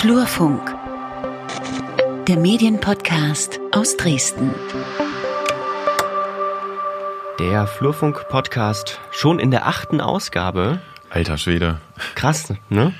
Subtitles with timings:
[0.00, 0.74] Flurfunk,
[2.26, 4.54] der Medienpodcast aus Dresden.
[7.38, 10.80] Der Flurfunk-Podcast schon in der achten Ausgabe.
[11.10, 11.82] Alter Schwede.
[12.14, 12.94] Krass, ne?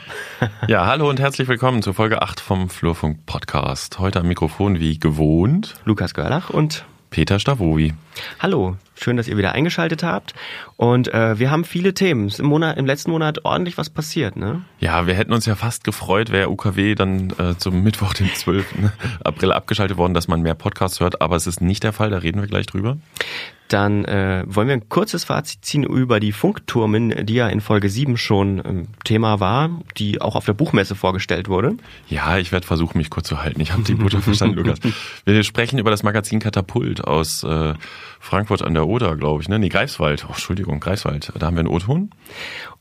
[0.68, 3.98] ja, hallo und herzlich willkommen zur Folge 8 vom Flurfunk Podcast.
[3.98, 7.94] Heute am Mikrofon wie gewohnt Lukas Görlach und Peter Stavovi.
[8.40, 10.34] Hallo, schön, dass ihr wieder eingeschaltet habt.
[10.76, 12.30] Und äh, wir haben viele Themen.
[12.38, 14.62] Im, Monat, Im letzten Monat ordentlich was passiert, ne?
[14.78, 18.66] Ja, wir hätten uns ja fast gefreut, wäre UKW dann äh, zum Mittwoch, den 12.
[19.24, 21.20] April abgeschaltet worden, dass man mehr Podcasts hört.
[21.20, 22.96] Aber es ist nicht der Fall, da reden wir gleich drüber.
[23.70, 27.88] Dann äh, wollen wir ein kurzes Fazit ziehen über die Funkturmen, die ja in Folge
[27.88, 31.76] 7 schon ähm, Thema war, die auch auf der Buchmesse vorgestellt wurde.
[32.08, 33.60] Ja, ich werde versuchen, mich kurz zu halten.
[33.60, 34.80] Ich habe die Botschaft verstanden, Lukas.
[35.24, 37.74] Wir sprechen über das Magazin Katapult aus äh,
[38.18, 39.48] Frankfurt an der Oder, glaube ich.
[39.48, 39.60] Ne?
[39.60, 40.24] Nee, Greifswald.
[40.28, 41.32] Oh, Entschuldigung, Greifswald.
[41.38, 42.10] Da haben wir einen O-Ton.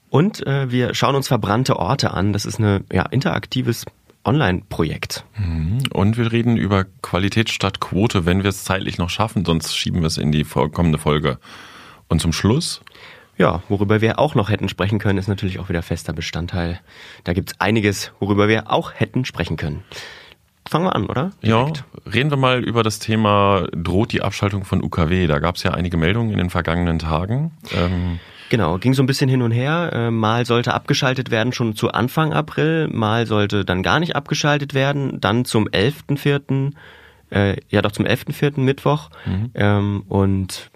[0.10, 2.34] Und äh, wir schauen uns verbrannte Orte an.
[2.34, 3.86] Das ist ein ja, interaktives
[4.26, 5.24] Online-Projekt.
[5.38, 5.84] Mhm.
[5.94, 10.02] Und wir reden über Qualität statt Quote, wenn wir es zeitlich noch schaffen, sonst schieben
[10.02, 11.38] wir es in die kommende Folge.
[12.08, 12.82] Und zum Schluss?
[13.38, 16.82] Ja, worüber wir auch noch hätten sprechen können, ist natürlich auch wieder fester Bestandteil.
[17.24, 19.84] Da gibt es einiges, worüber wir auch hätten sprechen können.
[20.70, 21.32] Fangen wir an, oder?
[21.42, 21.78] Direkt.
[21.78, 25.26] Ja, reden wir mal über das Thema, droht die Abschaltung von UKW?
[25.26, 27.52] Da gab es ja einige Meldungen in den vergangenen Tagen.
[27.76, 29.92] Ähm Genau, ging so ein bisschen hin und her.
[29.94, 34.74] Äh, mal sollte abgeschaltet werden schon zu Anfang April, mal sollte dann gar nicht abgeschaltet
[34.74, 36.72] werden, dann zum 11.4.,
[37.32, 38.60] äh, ja doch zum 11.4.
[38.60, 39.10] Mittwoch.
[39.26, 39.52] Mhm.
[39.54, 40.72] Ähm, und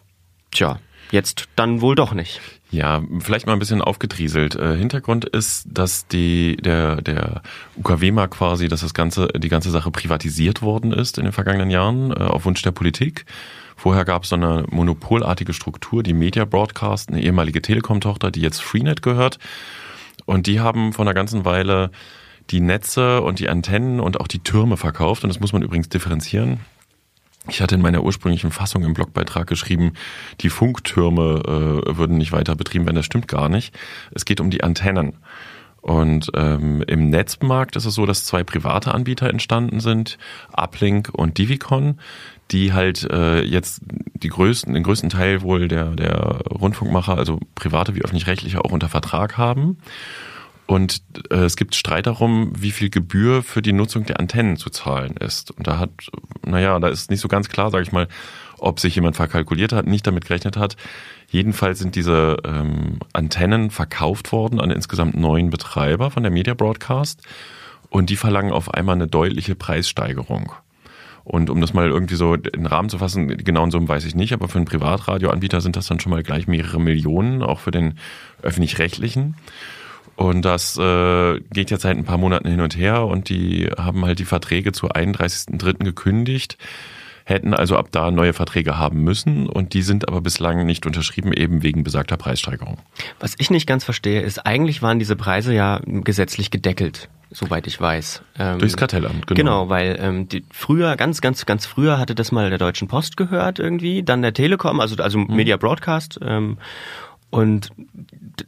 [0.52, 0.80] tja,
[1.12, 2.42] jetzt dann wohl doch nicht.
[2.74, 4.56] Ja, vielleicht mal ein bisschen aufgedrieselt.
[4.56, 7.44] Äh, Hintergrund ist, dass die der der
[7.78, 12.10] UKW-Markt quasi, dass das ganze die ganze Sache privatisiert worden ist in den vergangenen Jahren
[12.10, 13.26] äh, auf Wunsch der Politik.
[13.76, 18.60] Vorher gab es so eine monopolartige Struktur, die Media Broadcast, eine ehemalige Telekom-Tochter, die jetzt
[18.60, 19.38] Freenet gehört.
[20.26, 21.92] Und die haben vor einer ganzen Weile
[22.50, 25.24] die Netze und die Antennen und auch die Türme verkauft.
[25.24, 26.62] Und das muss man übrigens differenzieren.
[27.50, 29.94] Ich hatte in meiner ursprünglichen Fassung im Blogbeitrag geschrieben,
[30.42, 32.96] die Funktürme äh, würden nicht weiter betrieben werden.
[32.96, 33.76] Das stimmt gar nicht.
[34.12, 35.18] Es geht um die Antennen.
[35.82, 40.18] Und ähm, im Netzmarkt ist es so, dass zwei private Anbieter entstanden sind,
[40.54, 42.00] Uplink und Divicon,
[42.52, 43.82] die halt äh, jetzt
[44.14, 48.88] die größten, den größten Teil wohl der, der Rundfunkmacher, also private wie öffentlich-rechtliche, auch unter
[48.88, 49.78] Vertrag haben.
[50.66, 54.70] Und äh, es gibt Streit darum, wie viel Gebühr für die Nutzung der Antennen zu
[54.70, 55.52] zahlen ist.
[55.52, 55.92] Und da hat,
[56.46, 58.08] naja, da ist nicht so ganz klar, sage ich mal,
[58.60, 60.78] ob sich jemand verkalkuliert hat, nicht damit gerechnet hat.
[61.30, 67.22] Jedenfalls sind diese ähm, Antennen verkauft worden an insgesamt neun Betreiber von der Media Broadcast
[67.90, 70.54] und die verlangen auf einmal eine deutliche Preissteigerung.
[71.26, 74.04] Und um das mal irgendwie so in den Rahmen zu fassen, die genauen Summen weiß
[74.06, 77.60] ich nicht, aber für einen Privatradioanbieter sind das dann schon mal gleich mehrere Millionen, auch
[77.60, 77.98] für den
[78.42, 79.36] öffentlich-rechtlichen.
[80.16, 84.06] Und das äh, geht jetzt seit ein paar Monaten hin und her und die haben
[84.06, 85.84] halt die Verträge zu 31.03.
[85.84, 86.58] gekündigt
[87.26, 91.32] hätten also ab da neue Verträge haben müssen und die sind aber bislang nicht unterschrieben,
[91.32, 92.80] eben wegen besagter Preissteigerung.
[93.20, 97.80] Was ich nicht ganz verstehe, ist, eigentlich waren diese Preise ja gesetzlich gedeckelt soweit ich
[97.82, 98.22] weiß.
[98.38, 99.38] Ähm, Durchs Kartellamt, genau.
[99.38, 103.18] Genau, weil ähm, die, früher, ganz, ganz, ganz früher hatte das mal der Deutschen Post
[103.18, 105.36] gehört irgendwie, dann der Telekom, also, also mhm.
[105.36, 106.20] Media Broadcast.
[106.24, 106.58] Ähm,
[107.34, 107.72] und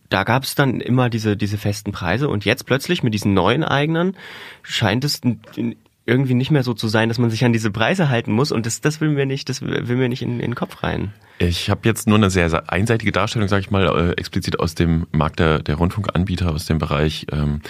[0.09, 3.63] da gab es dann immer diese, diese festen Preise und jetzt plötzlich mit diesen neuen
[3.63, 4.15] Eignern
[4.61, 5.21] scheint es
[6.05, 8.67] irgendwie nicht mehr so zu sein, dass man sich an diese Preise halten muss und
[8.67, 11.13] das, das will mir nicht, das will mir nicht in, in den Kopf rein.
[11.39, 14.75] Ich habe jetzt nur eine sehr, sehr einseitige Darstellung, sage ich mal, äh, explizit aus
[14.75, 17.25] dem Markt der, der Rundfunkanbieter, aus dem Bereich.
[17.31, 17.61] Ähm,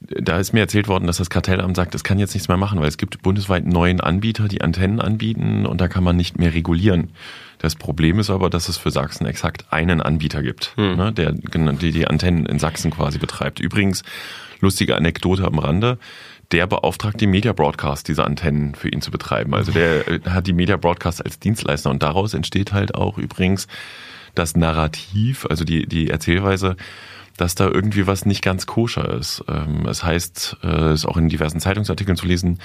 [0.00, 2.78] da ist mir erzählt worden, dass das Kartellamt sagt, es kann jetzt nichts mehr machen,
[2.78, 6.54] weil es gibt bundesweit neuen Anbieter, die Antennen anbieten und da kann man nicht mehr
[6.54, 7.10] regulieren.
[7.64, 10.96] Das Problem ist aber, dass es für Sachsen exakt einen Anbieter gibt, hm.
[10.96, 13.58] ne, der die, die Antennen in Sachsen quasi betreibt.
[13.58, 14.02] Übrigens,
[14.60, 15.98] lustige Anekdote am Rande
[16.52, 19.54] der beauftragt die Media Broadcast, diese Antennen für ihn zu betreiben.
[19.54, 23.66] Also der äh, hat die Media Broadcast als Dienstleister und daraus entsteht halt auch übrigens
[24.34, 26.76] das Narrativ, also die, die Erzählweise,
[27.36, 29.44] dass da irgendwie was nicht ganz koscher ist.
[29.48, 32.60] Ähm, es heißt, es äh, ist auch in diversen Zeitungsartikeln zu lesen,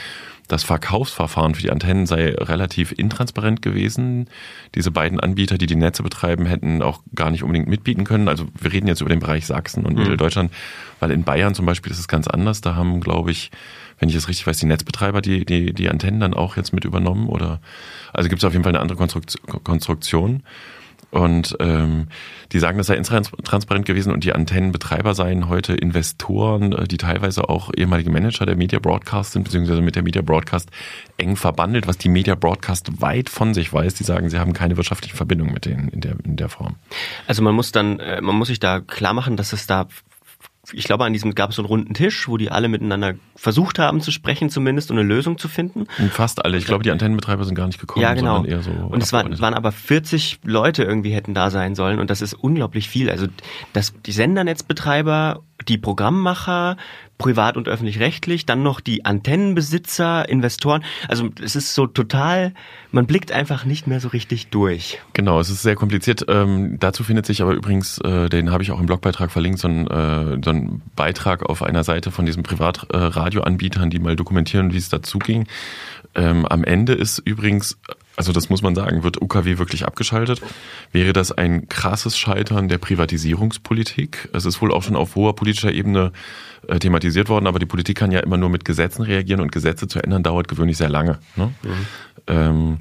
[0.49, 4.27] das Verkaufsverfahren für die Antennen sei relativ intransparent gewesen.
[4.73, 8.27] Diese beiden Anbieter, die die Netze betreiben, hätten auch gar nicht unbedingt mitbieten können.
[8.27, 9.99] Also wir reden jetzt über den Bereich Sachsen und mhm.
[9.99, 10.51] Mitteldeutschland,
[10.99, 12.61] weil in Bayern zum Beispiel ist es ganz anders.
[12.61, 13.51] Da haben, glaube ich,
[13.99, 16.83] wenn ich es richtig weiß, die Netzbetreiber die, die, die Antennen dann auch jetzt mit
[16.83, 17.61] übernommen oder
[18.11, 18.97] also gibt es auf jeden Fall eine andere
[19.63, 20.41] Konstruktion.
[21.11, 22.07] Und ähm,
[22.51, 27.49] die sagen, das sei intransparent gewesen und die Antennenbetreiber seien heute Investoren, äh, die teilweise
[27.49, 30.69] auch ehemalige Manager der Media Broadcast sind, beziehungsweise mit der Media Broadcast
[31.17, 33.95] eng verbandelt, was die Media Broadcast weit von sich weiß.
[33.95, 36.75] Die sagen, sie haben keine wirtschaftliche Verbindung mit denen in der, in der Form.
[37.27, 39.87] Also man muss dann, äh, man muss sich da klar machen, dass es da
[40.73, 43.79] ich glaube, an diesem gab es so einen runden Tisch, wo die alle miteinander versucht
[43.79, 45.87] haben zu sprechen zumindest und eine Lösung zu finden.
[45.97, 46.57] Und fast alle.
[46.57, 48.03] Ich glaube, die Antennenbetreiber sind gar nicht gekommen.
[48.03, 48.37] Ja, genau.
[48.37, 51.99] Sondern eher so und es waren, waren aber 40 Leute irgendwie hätten da sein sollen
[51.99, 53.09] und das ist unglaublich viel.
[53.09, 53.27] Also
[53.73, 56.77] das, die Sendernetzbetreiber, die Programmmacher,
[57.19, 60.83] privat und öffentlich-rechtlich, dann noch die Antennenbesitzer, Investoren.
[61.07, 62.53] Also es ist so total,
[62.91, 64.99] man blickt einfach nicht mehr so richtig durch.
[65.13, 66.25] Genau, es ist sehr kompliziert.
[66.27, 69.67] Ähm, dazu findet sich aber übrigens, äh, den habe ich auch im Blogbeitrag verlinkt, so
[69.67, 74.77] ein, äh, so ein Beitrag auf einer Seite von diesen Privatradioanbietern, die mal dokumentieren, wie
[74.77, 75.45] es dazu ging.
[76.15, 77.77] Ähm, am Ende ist übrigens
[78.19, 80.41] also das muss man sagen, wird UKW wirklich abgeschaltet,
[80.91, 84.27] wäre das ein krasses Scheitern der Privatisierungspolitik.
[84.33, 86.11] Es ist wohl auch schon auf hoher politischer Ebene
[86.67, 89.87] äh, thematisiert worden, aber die Politik kann ja immer nur mit Gesetzen reagieren und Gesetze
[89.87, 91.19] zu ändern dauert gewöhnlich sehr lange.
[91.37, 91.53] Ne?
[91.63, 91.69] Mhm.
[92.27, 92.79] Ähm,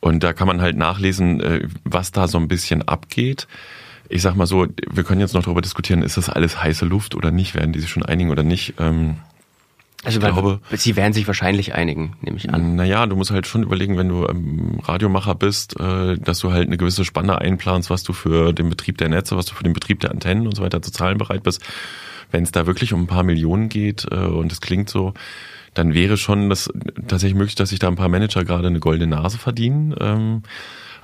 [0.00, 3.46] und da kann man halt nachlesen, äh, was da so ein bisschen abgeht.
[4.08, 7.14] Ich sag mal so, wir können jetzt noch darüber diskutieren, ist das alles heiße Luft
[7.14, 8.74] oder nicht, werden die sich schon einigen oder nicht.
[8.80, 9.18] Ähm,
[10.04, 12.76] also ich glaube, sie werden sich wahrscheinlich einigen, nehme ich an.
[12.76, 16.66] Naja, du musst halt schon überlegen, wenn du ähm, Radiomacher bist, äh, dass du halt
[16.66, 19.72] eine gewisse Spanne einplanst, was du für den Betrieb der Netze, was du für den
[19.72, 21.62] Betrieb der Antennen und so weiter zu zahlen bereit bist.
[22.30, 25.14] Wenn es da wirklich um ein paar Millionen geht äh, und es klingt so,
[25.72, 26.70] dann wäre schon das
[27.08, 29.94] tatsächlich möglich, dass sich da ein paar Manager gerade eine goldene Nase verdienen.
[30.00, 30.42] Ähm,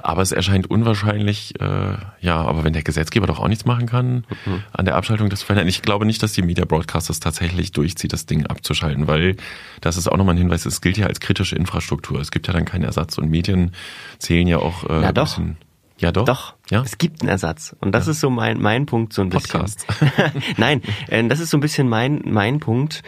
[0.02, 4.25] aber es erscheint unwahrscheinlich, äh, ja, aber wenn der Gesetzgeber doch auch nichts machen kann
[4.44, 4.62] mhm.
[4.73, 5.69] an der Abschaltung des Vereins.
[5.69, 9.37] Ich glaube nicht, dass die Media Broadcasters tatsächlich durchzieht, das Ding abzuschalten, weil
[9.81, 12.20] das ist auch nochmal ein Hinweis, es gilt ja als kritische Infrastruktur.
[12.20, 13.73] Es gibt ja dann keinen Ersatz und Medien
[14.19, 15.37] zählen ja auch äh, Na doch.
[15.37, 15.56] Bisschen,
[16.00, 16.25] ja, doch.
[16.25, 16.55] Doch.
[16.70, 16.82] Ja?
[16.82, 17.76] Es gibt einen Ersatz.
[17.81, 18.12] Und das ja.
[18.12, 19.61] ist so mein, mein Punkt so ein bisschen.
[19.61, 19.87] Podcast.
[20.56, 23.03] Nein, äh, das ist so ein bisschen mein, mein Punkt.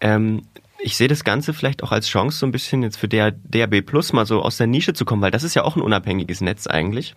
[0.00, 0.42] Ähm,
[0.84, 3.80] ich sehe das Ganze vielleicht auch als Chance, so ein bisschen jetzt für der DAB
[3.80, 6.42] Plus mal so aus der Nische zu kommen, weil das ist ja auch ein unabhängiges
[6.42, 7.14] Netz eigentlich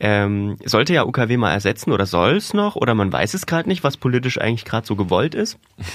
[0.00, 3.68] ähm, sollte ja UKW mal ersetzen oder soll es noch oder man weiß es gerade
[3.68, 5.58] nicht, was politisch eigentlich gerade so gewollt ist.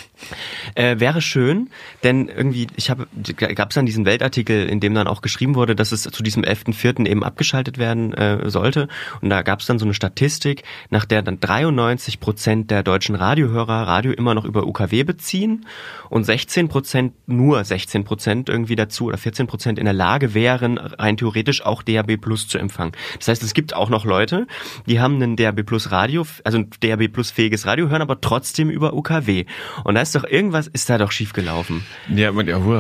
[0.73, 1.69] Äh, wäre schön,
[2.03, 3.07] denn irgendwie, ich habe,
[3.37, 6.43] gab es dann diesen Weltartikel, in dem dann auch geschrieben wurde, dass es zu diesem
[6.43, 7.05] 11.04.
[7.07, 8.87] eben abgeschaltet werden äh, sollte.
[9.21, 13.15] Und da gab es dann so eine Statistik, nach der dann 93 Prozent der deutschen
[13.15, 15.65] Radiohörer Radio immer noch über UKW beziehen
[16.09, 20.77] und 16 Prozent, nur 16 Prozent irgendwie dazu oder 14 Prozent in der Lage wären,
[20.77, 22.93] rein theoretisch auch DAB Plus zu empfangen.
[23.17, 24.45] Das heißt, es gibt auch noch noch Leute,
[24.87, 28.69] die haben einen DAB Plus Radio, also ein DAB Plus fähiges Radio, hören aber trotzdem
[28.69, 29.45] über UKW.
[29.85, 31.85] Und da ist doch irgendwas, ist da doch schief gelaufen.
[32.13, 32.31] Ja,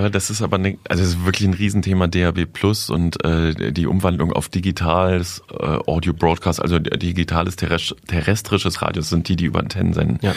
[0.09, 3.87] das ist aber ne, also das ist wirklich ein Riesenthema DAB Plus und äh, die
[3.87, 9.93] Umwandlung auf digitales äh, Audio Broadcast, also digitales terrestrisches Radio, sind die, die über Antennen
[9.93, 10.19] senden.
[10.21, 10.35] Ja.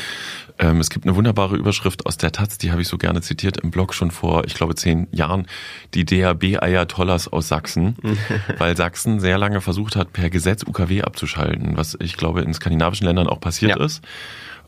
[0.58, 3.58] Ähm, es gibt eine wunderbare Überschrift aus der Taz, die habe ich so gerne zitiert
[3.58, 5.46] im Blog schon vor, ich glaube, zehn Jahren.
[5.94, 7.96] Die DAB Ayatollahs aus Sachsen,
[8.58, 13.06] weil Sachsen sehr lange versucht hat, per Gesetz UKW abzuschalten, was ich glaube in skandinavischen
[13.06, 13.84] Ländern auch passiert ja.
[13.84, 14.02] ist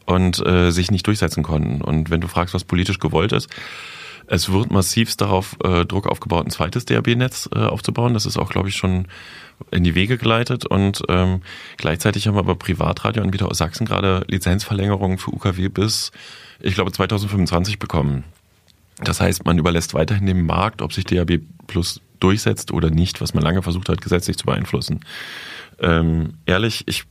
[0.06, 1.80] und äh, sich nicht durchsetzen konnten.
[1.80, 3.48] Und wenn du fragst, was politisch gewollt ist,
[4.26, 8.14] es wird massivst darauf äh, Druck aufgebaut, ein zweites DAB-Netz äh, aufzubauen.
[8.14, 9.06] Das ist auch, glaube ich, schon
[9.70, 11.42] in die Wege geleitet und ähm,
[11.76, 16.12] gleichzeitig haben aber Privatradioanbieter aus Sachsen gerade Lizenzverlängerungen für UKW bis,
[16.60, 18.24] ich glaube, 2025 bekommen.
[19.02, 23.34] Das heißt, man überlässt weiterhin dem Markt, ob sich DAB Plus durchsetzt oder nicht, was
[23.34, 25.00] man lange versucht hat, gesetzlich zu beeinflussen.
[25.80, 27.04] Ähm, ehrlich, ich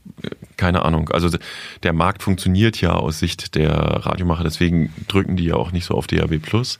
[0.56, 1.08] keine Ahnung.
[1.08, 1.36] Also
[1.82, 5.94] der Markt funktioniert ja aus Sicht der Radiomacher, deswegen drücken die ja auch nicht so
[5.94, 6.78] auf DAB Plus.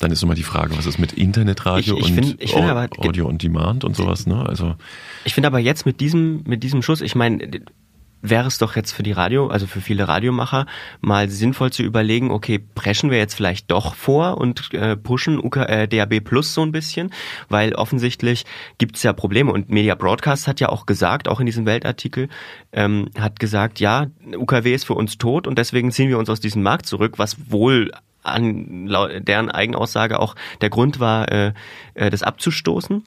[0.00, 2.88] Dann ist immer die Frage, was ist mit Internetradio ich, ich und find, find aber,
[2.98, 4.44] Audio on Demand und sowas, ne?
[4.46, 4.74] Also
[5.24, 7.62] ich finde aber jetzt mit diesem mit diesem Schuss, ich meine,
[8.22, 10.66] wäre es doch jetzt für die Radio, also für viele Radiomacher,
[11.00, 15.56] mal sinnvoll zu überlegen, okay, preschen wir jetzt vielleicht doch vor und äh, pushen UK,
[15.56, 17.12] äh, DAB Plus so ein bisschen,
[17.48, 18.44] weil offensichtlich
[18.78, 22.28] gibt es ja Probleme und Media Broadcast hat ja auch gesagt, auch in diesem Weltartikel,
[22.72, 26.40] ähm, hat gesagt, ja, UKW ist für uns tot und deswegen ziehen wir uns aus
[26.40, 27.90] diesem Markt zurück, was wohl
[28.22, 28.88] an
[29.20, 31.52] deren Eigenaussage auch der Grund war, äh,
[31.94, 33.04] äh, das abzustoßen.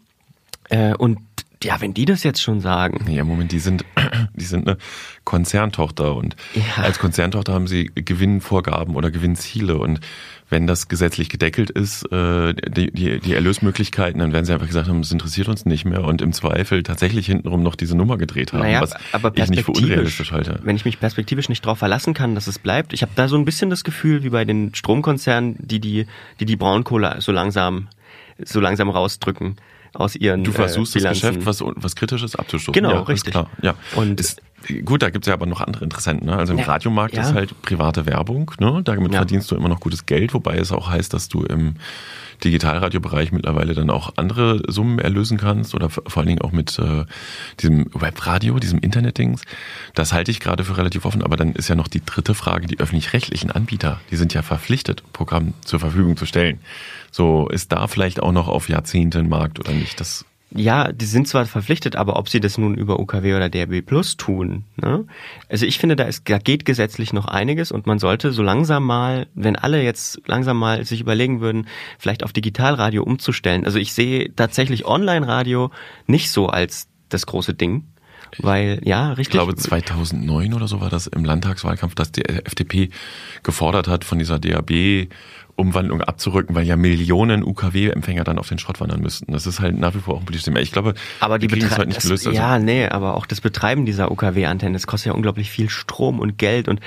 [0.70, 1.20] Äh, und
[1.64, 3.10] ja, wenn die das jetzt schon sagen.
[3.10, 3.86] Ja, Moment, die sind,
[4.34, 4.78] die sind eine
[5.24, 6.84] Konzerntochter und ja.
[6.84, 10.02] als Konzerntochter haben sie Gewinnvorgaben oder Gewinnziele und
[10.54, 14.88] wenn das gesetzlich gedeckelt ist, äh, die, die, die Erlösmöglichkeiten, dann werden sie einfach gesagt
[14.88, 18.54] haben, es interessiert uns nicht mehr und im Zweifel tatsächlich hintenrum noch diese Nummer gedreht
[18.54, 20.60] haben, naja, was aber ich nicht für unrealistisch halte.
[20.62, 23.36] Wenn ich mich perspektivisch nicht darauf verlassen kann, dass es bleibt, ich habe da so
[23.36, 26.06] ein bisschen das Gefühl, wie bei den Stromkonzernen, die die,
[26.40, 27.88] die, die Braunkohle so langsam
[28.38, 29.56] so langsam rausdrücken
[29.94, 32.74] aus ihren Du versuchst äh, das Geschäft, was, was Kritisches abzustoßen.
[32.74, 33.32] Genau, ja, richtig.
[33.32, 33.50] Klar.
[33.62, 33.76] Ja.
[33.96, 34.38] Und es,
[34.86, 36.28] Gut, da gibt's ja aber noch andere Interessenten.
[36.28, 36.38] Ne?
[36.38, 36.66] Also im Ja.
[36.66, 37.24] Radiomarkt Ja.
[37.24, 38.52] ist halt private Werbung.
[38.60, 38.82] Ne?
[38.84, 41.76] Damit verdienst du immer noch gutes Geld, wobei es auch heißt, dass du im
[42.44, 47.06] Digitalradiobereich mittlerweile dann auch andere Summen erlösen kannst oder vor allen Dingen auch mit äh,
[47.60, 49.42] diesem Webradio, diesem Internetdings.
[49.96, 52.68] Das halte ich gerade für relativ offen, aber dann ist ja noch die dritte Frage,
[52.68, 56.60] die öffentlich-rechtlichen Anbieter, die sind ja verpflichtet, Programm zur Verfügung zu stellen.
[57.12, 60.00] So ist da vielleicht auch noch auf Jahrzehnte ein Markt oder nicht?
[60.00, 63.84] Das Ja, die sind zwar verpflichtet, aber ob sie das nun über UKW oder DRB
[63.86, 65.06] Plus tun, ne?
[65.50, 68.84] Also ich finde, da, ist, da geht gesetzlich noch einiges und man sollte so langsam
[68.84, 71.68] mal, wenn alle jetzt langsam mal sich überlegen würden,
[71.98, 73.66] vielleicht auf Digitalradio umzustellen.
[73.66, 75.72] Also ich sehe tatsächlich Online-Radio
[76.06, 77.86] nicht so als das große Ding.
[78.40, 79.28] Weil, ja, richtig.
[79.28, 82.90] Ich glaube 2009 oder so war das im Landtagswahlkampf, dass die FDP
[83.44, 85.08] gefordert hat, von dieser DAB
[85.56, 89.32] Umwandlung abzurücken, weil ja Millionen UKW-Empfänger dann auf den Schrott wandern müssten.
[89.32, 90.60] Das ist halt nach wie vor auch ein politisches Thema.
[90.62, 92.28] Ich glaube, aber die kriegen es halt nicht das- gelöst.
[92.28, 96.20] Also, Ja, nee, aber auch das Betreiben dieser UKW-Antenne, das kostet ja unglaublich viel Strom
[96.20, 96.80] und Geld und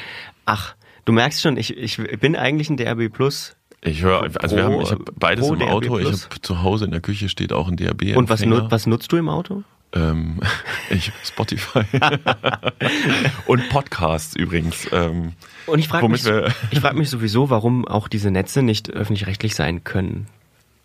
[0.46, 3.54] ach, du merkst schon, ich, ich bin eigentlich ein DRB Plus.
[3.82, 5.98] Ich höre, also wir haben, ich habe beides im DRB Auto.
[5.98, 6.24] Ich Plus.
[6.24, 8.16] habe zu Hause in der Küche steht auch ein DAB.
[8.16, 9.62] Und was, nut, was nutzt du im Auto?
[9.92, 10.40] Ähm,
[10.90, 11.84] ich Spotify
[13.46, 14.86] und Podcasts übrigens.
[14.92, 15.32] Ähm,
[15.66, 18.90] Und ich frage Womit mich, wir- ich frag mich sowieso, warum auch diese Netze nicht
[18.90, 20.26] öffentlich-rechtlich sein können,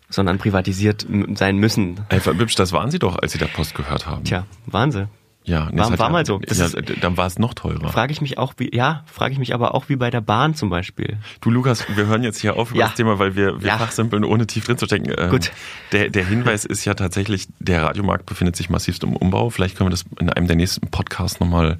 [0.08, 2.00] sondern privatisiert sein müssen.
[2.10, 4.24] ey, Bibsch, das waren sie doch, als sie der Post gehört haben.
[4.24, 5.08] Tja, Wahnsinn.
[5.44, 6.40] Ja, nee, war- hat war ja, mal so.
[6.46, 7.88] Ja, ist- dann war es noch teurer.
[7.90, 10.54] Frage ich mich auch, wie, ja, frage ich mich aber auch wie bei der Bahn
[10.54, 11.18] zum Beispiel.
[11.40, 12.86] Du Lukas, wir hören jetzt hier auf über Ja.
[12.86, 13.78] das Thema, weil wir, wir Ja.
[13.78, 15.12] fachsimpeln, ohne tief drin zu stecken.
[15.16, 15.50] Ähm, Gut.
[15.92, 19.50] Der, der Hinweis ist ja tatsächlich, der Radiomarkt befindet sich massivst im Umbau.
[19.50, 21.78] Vielleicht können wir das in einem der nächsten Podcasts nochmal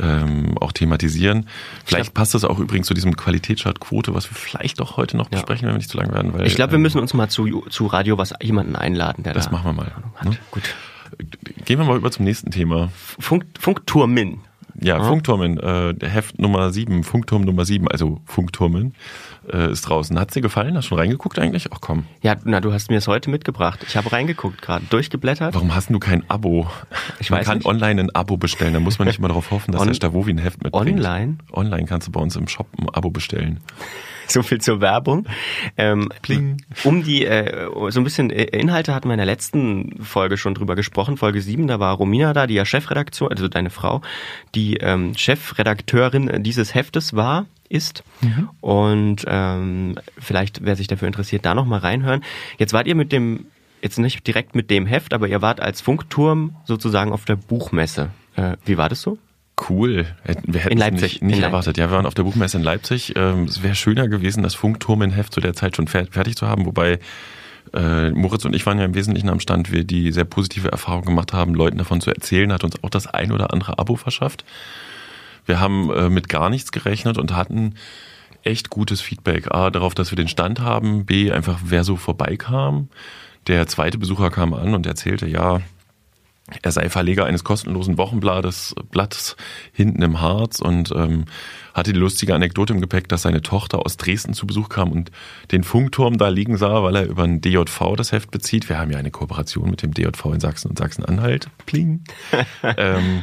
[0.00, 1.48] ähm, auch thematisieren.
[1.84, 5.28] Vielleicht glaub- passt das auch übrigens zu diesem Qualitätschartquote, was wir vielleicht auch heute noch
[5.28, 6.32] besprechen, wenn wir nicht zu lang werden.
[6.32, 9.34] Weil, Ich glaube, wir ähm, müssen uns mal zu, zu Radio was jemanden einladen, der
[9.34, 9.92] Das da machen wir mal.
[10.24, 10.36] Ne?
[10.50, 10.62] Gut.
[11.64, 12.90] Gehen wir mal über zum nächsten Thema.
[13.18, 14.40] Funk, Funkturmin.
[14.80, 15.04] Ja, Ja.
[15.04, 18.94] Funkturmen, äh, Heft Nummer 7, Funkturm Nummer 7, also Funkturmen,
[19.50, 20.18] äh, ist draußen.
[20.18, 20.76] Hat dir gefallen?
[20.76, 21.68] Hast du schon reingeguckt eigentlich?
[21.72, 22.06] Ach komm.
[22.22, 23.84] Ja, na, du hast mir es heute mitgebracht.
[23.86, 25.54] Ich habe reingeguckt gerade, durchgeblättert.
[25.54, 26.66] Warum hast du kein Abo?
[27.20, 27.66] Ich man weiß kann nicht.
[27.68, 30.32] online ein Abo bestellen, da muss man nicht immer darauf hoffen, dass On- der Stavovi
[30.32, 30.98] ein Heft mitbringt.
[30.98, 31.38] Online?
[31.52, 33.60] Online kannst du bei uns im Shop ein Abo bestellen.
[34.28, 35.26] So viel zur Werbung.
[35.76, 36.08] Ähm.
[36.82, 40.54] Um die, äh, so ein bisschen äh, Inhalte hatten wir in der letzten Folge schon
[40.54, 41.16] drüber gesprochen.
[41.16, 44.02] Folge 7, da war Romina da, die ja Chefredaktion, also deine Frau,
[44.54, 48.04] die ähm, Chefredakteurin dieses Heftes war, ist.
[48.60, 52.22] Und ähm, vielleicht, wer sich dafür interessiert, da nochmal reinhören.
[52.58, 53.46] Jetzt wart ihr mit dem,
[53.82, 58.10] jetzt nicht direkt mit dem Heft, aber ihr wart als Funkturm sozusagen auf der Buchmesse.
[58.36, 59.18] Äh, wie war das so?
[59.68, 60.06] Cool.
[60.24, 61.00] Wir hätten In es Leipzig.
[61.02, 61.78] nicht, nicht In erwartet.
[61.78, 63.14] Ja, wir waren auf der Buchmesse in Leipzig.
[63.16, 66.66] Ähm, es wäre schöner gewesen, das Funkturmenheft zu der Zeit schon fer fertig zu haben,
[66.66, 66.98] wobei
[67.72, 71.04] äh, Moritz und ich waren ja im Wesentlichen am Stand, wir die sehr positive Erfahrung
[71.04, 74.44] gemacht haben, Leuten davon zu erzählen, hat uns auch das ein oder andere Abo verschafft.
[75.46, 77.74] Wir haben äh, mit gar nichts gerechnet und hatten
[78.42, 79.54] echt gutes Feedback.
[79.54, 81.06] A, darauf, dass wir den Stand haben.
[81.06, 82.88] B, einfach wer so vorbeikam.
[83.46, 85.60] Der zweite Besucher kam an und erzählte, ja,
[86.62, 89.36] er sei Verleger eines kostenlosen Wochenblattes Blattes
[89.72, 91.24] hinten im Harz und ähm,
[91.72, 95.10] hatte die lustige Anekdote im Gepäck, dass seine Tochter aus Dresden zu Besuch kam und
[95.52, 98.68] den Funkturm da liegen sah, weil er über ein DJV das Heft bezieht.
[98.68, 101.48] Wir haben ja eine Kooperation mit dem DJV in Sachsen und Sachsen-Anhalt.
[101.64, 102.04] Pling.
[102.62, 103.22] ähm,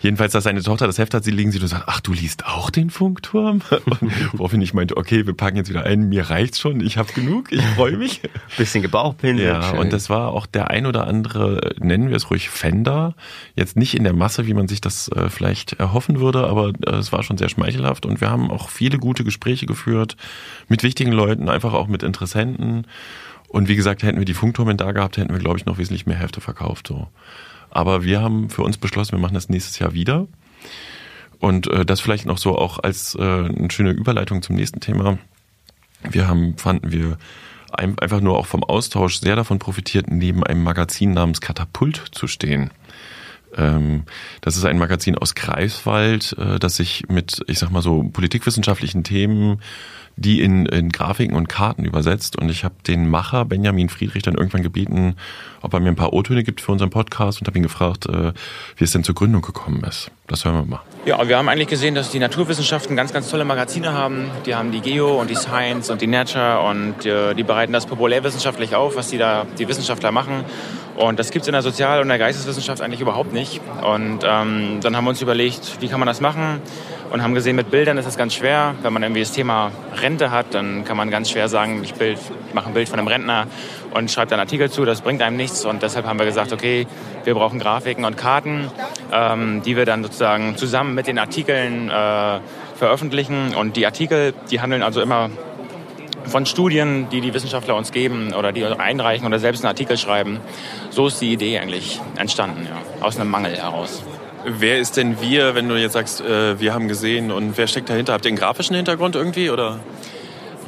[0.00, 2.46] Jedenfalls, dass seine Tochter das Heft hat, sie liegen sieht und sagt, ach, du liest
[2.46, 3.62] auch den Funkturm?
[4.00, 7.12] Und woraufhin ich meinte, okay, wir packen jetzt wieder ein, mir reicht's schon, ich habe
[7.12, 8.20] genug, ich freue mich.
[8.56, 9.46] Bisschen gebauchpinselt.
[9.46, 9.78] Ja, schön.
[9.78, 13.14] und das war auch der ein oder andere, nennen wir es ruhig Fender.
[13.56, 16.96] Jetzt nicht in der Masse, wie man sich das äh, vielleicht erhoffen würde, aber äh,
[16.96, 20.16] es war schon sehr schmeichelhaft und wir haben auch viele gute Gespräche geführt
[20.68, 22.86] mit wichtigen Leuten, einfach auch mit Interessenten.
[23.48, 26.06] Und wie gesagt, hätten wir die Funkturmen da gehabt, hätten wir, glaube ich, noch wesentlich
[26.06, 26.86] mehr Hefte verkauft.
[26.86, 27.08] So.
[27.70, 30.26] Aber wir haben für uns beschlossen, wir machen das nächstes Jahr wieder.
[31.38, 35.18] Und äh, das vielleicht noch so auch als äh, eine schöne Überleitung zum nächsten Thema.
[36.10, 37.18] Wir haben, fanden wir,
[37.72, 42.26] ein, einfach nur auch vom Austausch sehr davon profitiert, neben einem Magazin namens Katapult zu
[42.26, 42.70] stehen.
[43.56, 44.04] Ähm,
[44.40, 49.04] das ist ein Magazin aus Greifswald, äh, das sich mit, ich sag mal so, politikwissenschaftlichen
[49.04, 49.60] Themen,
[50.18, 52.36] die in, in Grafiken und Karten übersetzt.
[52.36, 55.16] Und ich habe den Macher Benjamin Friedrich dann irgendwann gebeten,
[55.62, 58.32] ob er mir ein paar O-Töne gibt für unseren Podcast und habe ihn gefragt, äh,
[58.76, 60.10] wie es denn zur Gründung gekommen ist.
[60.26, 60.80] Das hören wir mal.
[61.08, 64.30] Ja, wir haben eigentlich gesehen, dass die Naturwissenschaften ganz, ganz tolle Magazine haben.
[64.44, 67.86] Die haben die Geo und die Science und die Nature und äh, die bereiten das
[67.86, 70.44] populärwissenschaftlich auf, was die da die Wissenschaftler machen.
[70.96, 73.62] Und das gibt's in der Sozial- und der Geisteswissenschaft eigentlich überhaupt nicht.
[73.82, 76.60] Und ähm, dann haben wir uns überlegt, wie kann man das machen?
[77.10, 78.74] Und haben gesehen, mit Bildern ist das ganz schwer.
[78.82, 79.72] Wenn man irgendwie das Thema
[80.02, 82.98] Rente hat, dann kann man ganz schwer sagen, ich, bild, ich mache ein Bild von
[82.98, 83.46] einem Rentner
[83.94, 84.84] und schreibe einen Artikel zu.
[84.84, 85.64] Das bringt einem nichts.
[85.64, 86.86] Und deshalb haben wir gesagt, okay,
[87.24, 88.70] wir brauchen Grafiken und Karten.
[89.12, 92.40] Ähm, die wir dann sozusagen zusammen mit den Artikeln äh,
[92.76, 93.54] veröffentlichen.
[93.54, 95.30] Und die Artikel, die handeln also immer
[96.24, 100.40] von Studien, die die Wissenschaftler uns geben oder die einreichen oder selbst einen Artikel schreiben.
[100.90, 104.02] So ist die Idee eigentlich entstanden, ja, aus einem Mangel heraus.
[104.44, 107.90] Wer ist denn wir, wenn du jetzt sagst, äh, wir haben gesehen und wer steckt
[107.90, 108.12] dahinter?
[108.12, 109.80] Habt ihr einen grafischen Hintergrund irgendwie oder?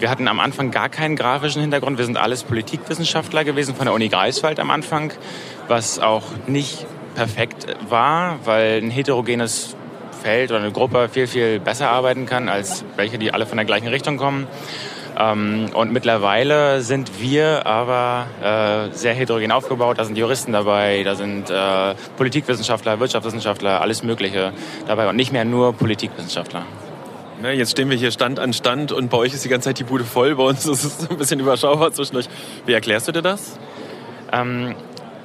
[0.00, 1.99] Wir hatten am Anfang gar keinen grafischen Hintergrund.
[1.99, 5.12] Wir sind alles Politikwissenschaftler gewesen von der Uni Greifswald am Anfang,
[5.68, 9.76] was auch nicht perfekt war, weil ein heterogenes
[10.23, 13.64] Feld oder eine Gruppe viel, viel besser arbeiten kann als welche, die alle von der
[13.64, 14.47] gleichen Richtung kommen.
[15.19, 19.99] Ähm, und mittlerweile sind wir aber äh, sehr heterogen aufgebaut.
[19.99, 24.52] Da sind Juristen dabei, da sind äh, Politikwissenschaftler, Wirtschaftswissenschaftler, alles Mögliche
[24.87, 26.64] dabei und nicht mehr nur Politikwissenschaftler.
[27.43, 29.79] Ne, jetzt stehen wir hier Stand an Stand und bei euch ist die ganze Zeit
[29.79, 30.37] die Bude voll.
[30.37, 32.26] Bei uns ist es ein bisschen überschaubar zwischendurch.
[32.67, 33.59] Wie erklärst du dir das?
[34.33, 34.75] Ähm,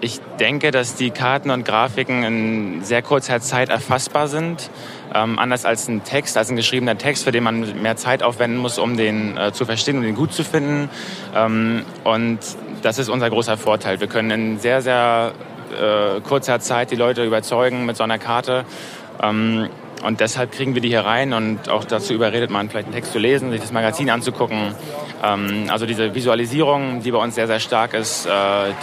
[0.05, 4.69] ich denke, dass die Karten und Grafiken in sehr kurzer Zeit erfassbar sind.
[5.15, 8.59] Ähm, anders als ein Text, als ein geschriebener Text, für den man mehr Zeit aufwenden
[8.59, 10.91] muss, um den äh, zu verstehen und den gut zu finden.
[11.35, 12.37] Ähm, und
[12.83, 13.99] das ist unser großer Vorteil.
[13.99, 15.33] Wir können in sehr, sehr
[15.73, 18.63] äh, kurzer Zeit die Leute überzeugen mit so einer Karte.
[19.23, 19.69] Ähm,
[20.05, 23.11] und deshalb kriegen wir die hier rein und auch dazu überredet man, vielleicht einen Text
[23.11, 24.75] zu lesen, sich das Magazin anzugucken.
[25.23, 28.29] Ähm, also diese Visualisierung, die bei uns sehr, sehr stark ist, äh,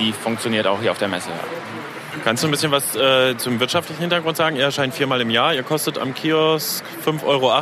[0.00, 1.31] die funktioniert auch hier auf der Messe.
[2.25, 4.57] Kannst du ein bisschen was äh, zum wirtschaftlichen Hintergrund sagen?
[4.57, 7.52] Ihr erscheint viermal im Jahr, ihr kostet am Kiosk 5,80 Euro.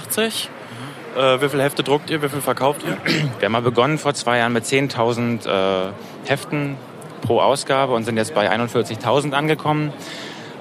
[1.17, 2.97] Äh, wie viele Hefte druckt ihr, wie viel verkauft ihr?
[3.39, 5.93] Wir haben mal begonnen vor zwei Jahren mit 10.000 äh,
[6.27, 6.77] Heften
[7.23, 9.93] pro Ausgabe und sind jetzt bei 41.000 angekommen.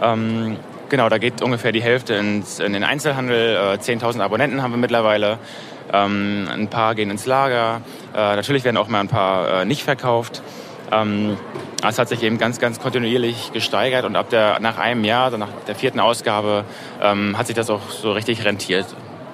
[0.01, 0.57] Ähm,
[0.89, 3.55] Genau, da geht ungefähr die Hälfte ins, in den Einzelhandel.
[3.55, 5.37] Äh, 10.000 Abonnenten haben wir mittlerweile.
[5.93, 7.81] Ähm, ein paar gehen ins Lager.
[8.15, 10.41] Äh, natürlich werden auch mal ein paar äh, nicht verkauft.
[10.91, 11.37] Ähm,
[11.87, 15.37] es hat sich eben ganz, ganz kontinuierlich gesteigert und ab der, nach einem Jahr, also
[15.37, 16.65] nach der vierten Ausgabe,
[17.01, 18.87] ähm, hat sich das auch so richtig rentiert.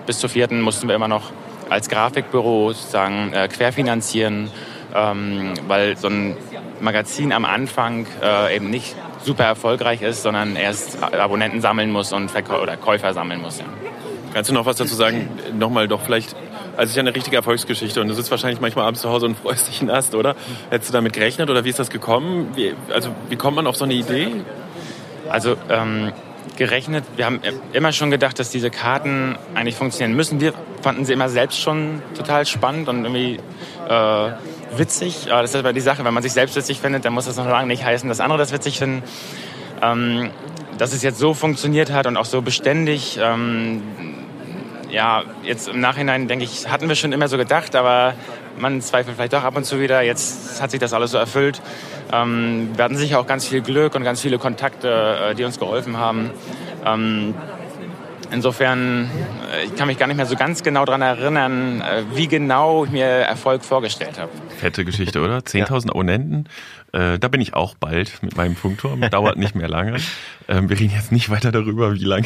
[0.06, 1.32] Bis zur vierten mussten wir immer noch
[1.70, 4.52] als Grafikbüro sozusagen äh, querfinanzieren,
[4.94, 6.36] ähm, weil so ein
[6.82, 12.30] Magazin am Anfang äh, eben nicht super erfolgreich ist, sondern erst Abonnenten sammeln muss und
[12.30, 13.60] Verkäu oder Käufer sammeln muss.
[13.60, 13.66] Ja.
[14.34, 15.30] Kannst du noch was dazu sagen?
[15.58, 16.36] Nochmal doch vielleicht,
[16.74, 19.26] also es ist ja eine richtige Erfolgsgeschichte und du sitzt wahrscheinlich manchmal abends zu Hause
[19.26, 20.36] und freust dich in Ast, oder?
[20.70, 22.50] Hättest du damit gerechnet oder wie ist das gekommen?
[22.56, 24.28] Wie, also wie kommt man auf so eine Idee?
[25.30, 26.12] Also ähm,
[26.58, 27.40] gerechnet, wir haben
[27.74, 30.40] immer schon gedacht, dass diese Karten eigentlich funktionieren müssen.
[30.40, 33.40] Wir fanden sie immer selbst schon total spannend und irgendwie
[33.90, 34.32] äh,
[34.76, 35.28] witzig.
[35.30, 37.48] Das ist aber die Sache, wenn man sich selbst witzig findet, dann muss das noch
[37.48, 39.04] lange nicht heißen, dass andere das witzig finden.
[39.82, 40.32] Ähm,
[40.78, 43.82] dass es jetzt so funktioniert hat und auch so beständig, ähm,
[44.90, 48.14] ja, jetzt im Nachhinein denke ich, hatten wir schon immer so gedacht, aber
[48.58, 50.02] man zweifelt vielleicht doch ab und zu wieder.
[50.02, 51.62] Jetzt hat sich das alles so erfüllt.
[52.12, 55.60] Ähm, wir hatten sicher auch ganz viel Glück und ganz viele Kontakte, äh, die uns
[55.60, 56.32] geholfen haben.
[56.86, 57.34] Ähm,
[58.32, 59.10] Insofern,
[59.66, 62.92] ich kann mich gar nicht mehr so ganz genau daran erinnern, äh, wie genau ich
[62.92, 64.32] mir Erfolg vorgestellt habe.
[64.58, 65.40] Fette Geschichte, oder?
[65.40, 65.92] 10.000 ja.
[65.92, 66.48] Abonnenten.
[66.96, 69.02] Äh, da bin ich auch bald mit meinem Funkturm.
[69.12, 69.98] Dauert nicht mehr lange.
[70.48, 72.26] Ähm, wir reden jetzt nicht weiter darüber, wie lange.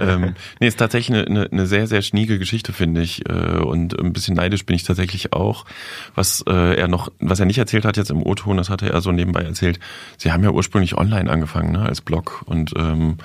[0.00, 3.28] Ähm, nee, ist tatsächlich eine, eine, eine sehr, sehr schnieke Geschichte, finde ich.
[3.28, 5.66] Äh, und ein bisschen neidisch bin ich tatsächlich auch.
[6.14, 9.00] Was äh, er noch, was er nicht erzählt hat jetzt im O-Ton, das hatte er
[9.00, 9.78] so nebenbei erzählt.
[10.16, 12.42] Sie haben ja ursprünglich online angefangen, ne, als Blog.
[12.46, 13.18] Und ähm,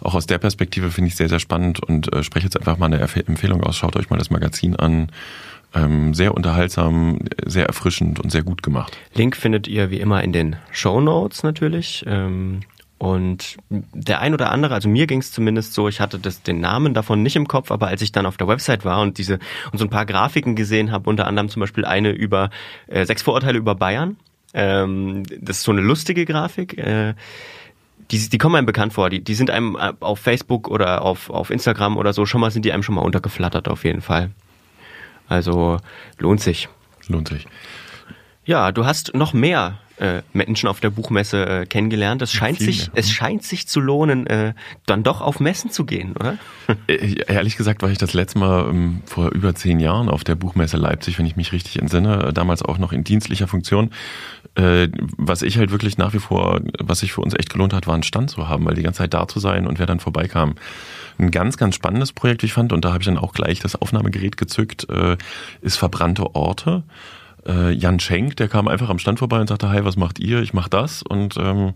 [0.00, 2.86] auch aus der Perspektive finde ich sehr, sehr spannend und äh, spreche jetzt einfach mal
[2.86, 3.76] eine Empfehlung aus.
[3.76, 5.10] Schaut euch mal das Magazin an.
[5.74, 8.96] Ähm, sehr unterhaltsam, sehr erfrischend und sehr gut gemacht.
[9.14, 12.04] Link findet ihr wie immer in den Show Notes natürlich.
[12.06, 12.60] Ähm
[12.98, 16.60] und der ein oder andere, also mir ging es zumindest so, ich hatte das, den
[16.60, 19.38] Namen davon nicht im Kopf, aber als ich dann auf der Website war und diese
[19.70, 22.50] und so ein paar Grafiken gesehen habe, unter anderem zum Beispiel eine über
[22.88, 24.16] äh, sechs Vorurteile über Bayern.
[24.52, 26.76] Ähm, das ist so eine lustige Grafik.
[26.76, 27.14] Äh,
[28.10, 29.10] die, die kommen einem bekannt vor.
[29.10, 32.50] Die, die sind einem äh, auf Facebook oder auf, auf Instagram oder so schon mal,
[32.50, 34.30] sind die einem schon mal untergeflattert auf jeden Fall.
[35.28, 35.78] Also
[36.18, 36.68] lohnt sich.
[37.08, 37.46] Lohnt sich.
[38.48, 42.22] Ja, du hast noch mehr äh, Menschen auf der Buchmesse äh, kennengelernt.
[42.22, 44.54] Es scheint sich, es scheint sich zu lohnen, äh,
[44.86, 46.38] dann doch auf Messen zu gehen, oder?
[46.86, 50.34] Äh, ehrlich gesagt war ich das letzte Mal ähm, vor über zehn Jahren auf der
[50.34, 53.90] Buchmesse Leipzig, wenn ich mich richtig entsinne, damals auch noch in dienstlicher Funktion.
[54.54, 57.86] Äh, was ich halt wirklich nach wie vor, was sich für uns echt gelohnt hat,
[57.86, 60.00] war einen Stand zu haben, weil die ganze Zeit da zu sein und wer dann
[60.00, 60.54] vorbeikam.
[61.18, 63.58] Ein ganz, ganz spannendes Projekt, wie ich fand, und da habe ich dann auch gleich
[63.58, 65.18] das Aufnahmegerät gezückt, äh,
[65.60, 66.84] ist verbrannte Orte
[67.48, 70.40] äh, Jan Schenk, der kam einfach am Stand vorbei und sagte, hi, was macht ihr?
[70.42, 71.02] Ich mach das.
[71.02, 71.74] Und ähm,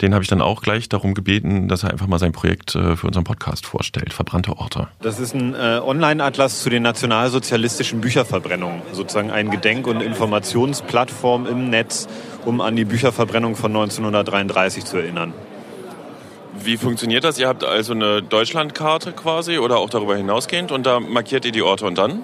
[0.00, 2.96] den habe ich dann auch gleich darum gebeten, dass er einfach mal sein Projekt äh,
[2.96, 4.88] für unseren Podcast vorstellt, Verbrannte Orte.
[5.00, 11.70] Das ist ein äh, Online-Atlas zu den nationalsozialistischen Bücherverbrennungen, sozusagen eine Gedenk- und Informationsplattform im
[11.70, 12.08] Netz,
[12.44, 15.32] um an die Bücherverbrennung von 1933 zu erinnern.
[16.62, 17.38] wie funktioniert das?
[17.38, 21.62] Ihr habt also eine Deutschlandkarte quasi oder auch darüber hinausgehend und da markiert ihr die
[21.62, 22.22] Orte und dann?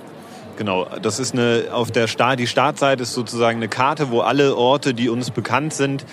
[0.61, 4.55] Genau, das ist eine, auf der Start, die Startseite ist sozusagen eine Karte, wo alle
[4.57, 6.05] Orte, die uns bekannt sind,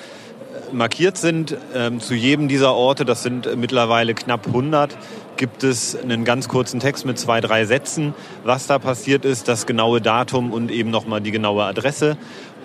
[0.72, 1.58] markiert sind.
[1.76, 4.98] Ähm, zu jedem dieser Orte, das sind mittlerweile knapp 100,
[5.36, 8.14] gibt es einen ganz kurzen Text mit zwei, drei Sätzen,
[8.46, 12.16] was da passiert ist, das genaue Datum und eben nochmal die genaue Adresse.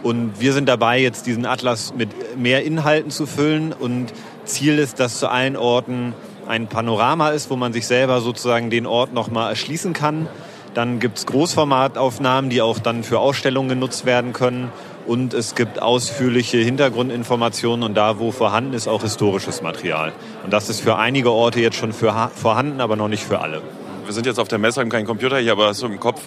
[0.04, 3.72] Und wir sind dabei, jetzt diesen Atlas mit mehr Inhalten zu füllen.
[3.72, 4.12] Und
[4.44, 6.14] Ziel ist, dass zu allen Orten
[6.46, 10.28] ein Panorama ist, wo man sich selber sozusagen den Ort nochmal erschließen kann.
[10.74, 14.70] Dann gibt es Großformataufnahmen, die auch dann für Ausstellungen genutzt werden können
[15.06, 20.12] und es gibt ausführliche Hintergrundinformationen und da, wo vorhanden ist, auch historisches Material.
[20.44, 23.62] Und das ist für einige Orte jetzt schon vorhanden, aber noch nicht für alle.
[24.04, 26.20] Wir sind jetzt auf der Messe, haben keinen Computer hier, aber hast du im Kopf,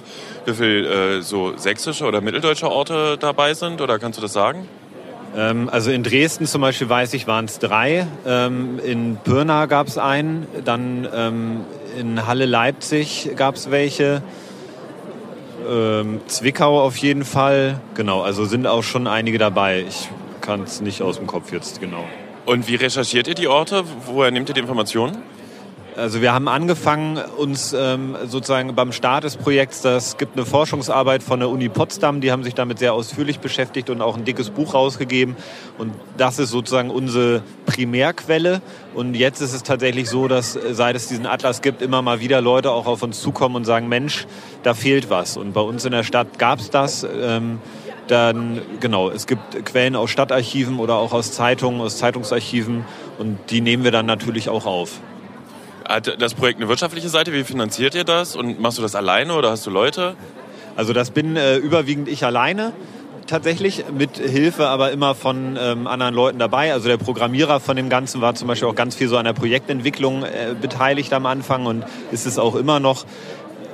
[0.46, 3.82] wie viele äh, so sächsische oder mitteldeutsche Orte dabei sind?
[3.82, 4.68] Oder kannst du das sagen?
[5.36, 8.08] Ähm, also in Dresden zum Beispiel weiß ich, waren es drei.
[8.26, 10.48] Ähm, in Pirna gab es einen.
[10.64, 11.62] Dann ähm,
[12.00, 14.22] in Halle Leipzig gab es welche
[15.68, 17.80] ähm, Zwickau auf jeden Fall.
[17.96, 19.86] Genau, also sind auch schon einige dabei.
[19.88, 20.10] Ich
[20.42, 22.04] kann es nicht aus dem Kopf jetzt genau.
[22.46, 23.84] Und wie recherchiert ihr die Orte?
[24.06, 25.18] Woher nehmt ihr die Informationen?
[25.98, 31.24] Also wir haben angefangen, uns ähm, sozusagen beim Start des Projekts, das gibt eine Forschungsarbeit
[31.24, 34.50] von der Uni Potsdam, die haben sich damit sehr ausführlich beschäftigt und auch ein dickes
[34.50, 35.38] Buch rausgegeben.
[35.78, 38.62] Und das ist sozusagen unsere Primärquelle.
[38.94, 42.20] Und jetzt ist es tatsächlich so, dass äh, seit es diesen Atlas gibt, immer mal
[42.20, 44.28] wieder Leute auch auf uns zukommen und sagen, Mensch,
[44.64, 45.38] da fehlt was.
[45.38, 47.06] Und bei uns in der Stadt gab es das.
[47.06, 47.60] Ähm,
[48.08, 52.84] dann, genau, es gibt Quellen aus Stadtarchiven oder auch aus Zeitungen, aus Zeitungsarchiven
[53.18, 55.00] und die nehmen wir dann natürlich auch auf.
[55.88, 57.32] Hat das Projekt eine wirtschaftliche Seite?
[57.32, 58.36] Wie finanziert ihr das?
[58.36, 60.16] Und machst du das alleine oder hast du Leute?
[60.76, 62.74] Also das bin äh, überwiegend ich alleine
[63.28, 66.74] tatsächlich, mit Hilfe aber immer von ähm, anderen Leuten dabei.
[66.74, 69.34] Also der Programmierer von dem Ganzen war zum Beispiel auch ganz viel so an der
[69.34, 73.06] Projektentwicklung äh, beteiligt am Anfang und ist es auch immer noch.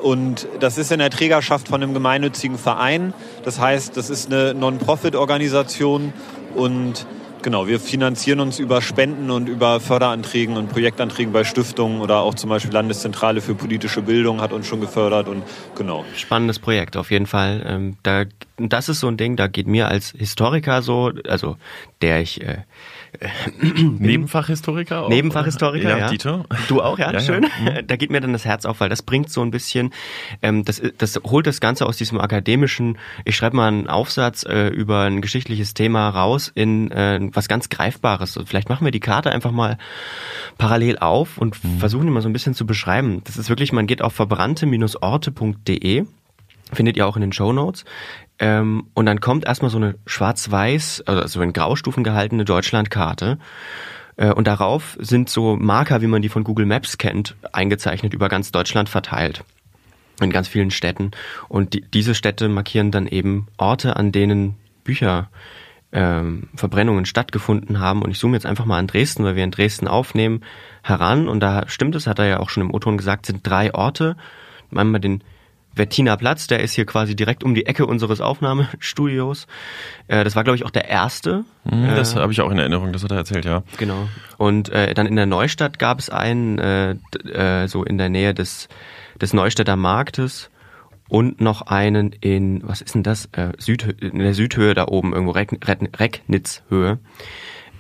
[0.01, 3.13] Und das ist in der Trägerschaft von einem gemeinnützigen Verein.
[3.43, 6.11] Das heißt, das ist eine Non-Profit-Organisation
[6.55, 7.05] und
[7.43, 12.35] Genau, wir finanzieren uns über Spenden und über Förderanträgen und Projektanträgen bei Stiftungen oder auch
[12.35, 15.41] zum Beispiel Landeszentrale für politische Bildung hat uns schon gefördert und
[15.75, 16.05] genau.
[16.15, 17.63] Spannendes Projekt auf jeden Fall.
[17.65, 18.25] Ähm, da,
[18.57, 21.57] das ist so ein Ding, da geht mir als Historiker so, also
[22.03, 22.59] der ich äh,
[23.99, 25.03] Nebenfachhistoriker?
[25.03, 26.09] Auch, Nebenfachhistoriker, ja, ja.
[26.09, 26.45] Dieter?
[26.67, 27.43] Du auch, ja, ja schön.
[27.65, 27.81] Ja.
[27.81, 27.87] Mhm.
[27.87, 29.93] Da geht mir dann das Herz auf, weil das bringt so ein bisschen,
[30.41, 34.67] ähm, das, das holt das Ganze aus diesem akademischen, ich schreibe mal einen Aufsatz äh,
[34.67, 38.39] über ein geschichtliches Thema raus in äh, was ganz Greifbares.
[38.45, 39.77] Vielleicht machen wir die Karte einfach mal
[40.57, 41.79] parallel auf und mhm.
[41.79, 43.21] versuchen die mal so ein bisschen zu beschreiben.
[43.25, 46.05] Das ist wirklich, man geht auf verbrannte-orte.de
[46.73, 47.85] findet ihr auch in den Show Notes.
[48.41, 53.37] Ähm, und dann kommt erstmal so eine schwarz-weiß, also in Graustufen gehaltene Deutschlandkarte.
[54.17, 58.29] Äh, und darauf sind so Marker, wie man die von Google Maps kennt, eingezeichnet über
[58.29, 59.43] ganz Deutschland verteilt.
[60.19, 61.11] In ganz vielen Städten.
[61.49, 65.29] Und die, diese Städte markieren dann eben Orte, an denen Bücher
[65.91, 66.49] ähm,
[67.03, 68.01] stattgefunden haben.
[68.01, 70.41] Und ich zoome jetzt einfach mal an Dresden, weil wir in Dresden aufnehmen,
[70.81, 71.27] heran.
[71.27, 74.15] Und da stimmt es, hat er ja auch schon im O-Ton gesagt, sind drei Orte.
[74.73, 75.23] Einmal den
[75.75, 79.47] Wettina Platz, der ist hier quasi direkt um die Ecke unseres Aufnahmestudios.
[80.07, 81.45] Äh, das war, glaube ich, auch der erste.
[81.63, 83.63] Mhm, das äh, habe ich auch in Erinnerung, das hat er erzählt, ja.
[83.77, 84.09] Genau.
[84.37, 88.33] Und äh, dann in der Neustadt gab es einen, äh, äh, so in der Nähe
[88.33, 88.67] des,
[89.21, 90.49] des Neustädter Marktes
[91.07, 93.29] und noch einen in, was ist denn das?
[93.31, 96.99] Äh, Süd, in der Südhöhe da oben, irgendwo Reck, Recknitzhöhe.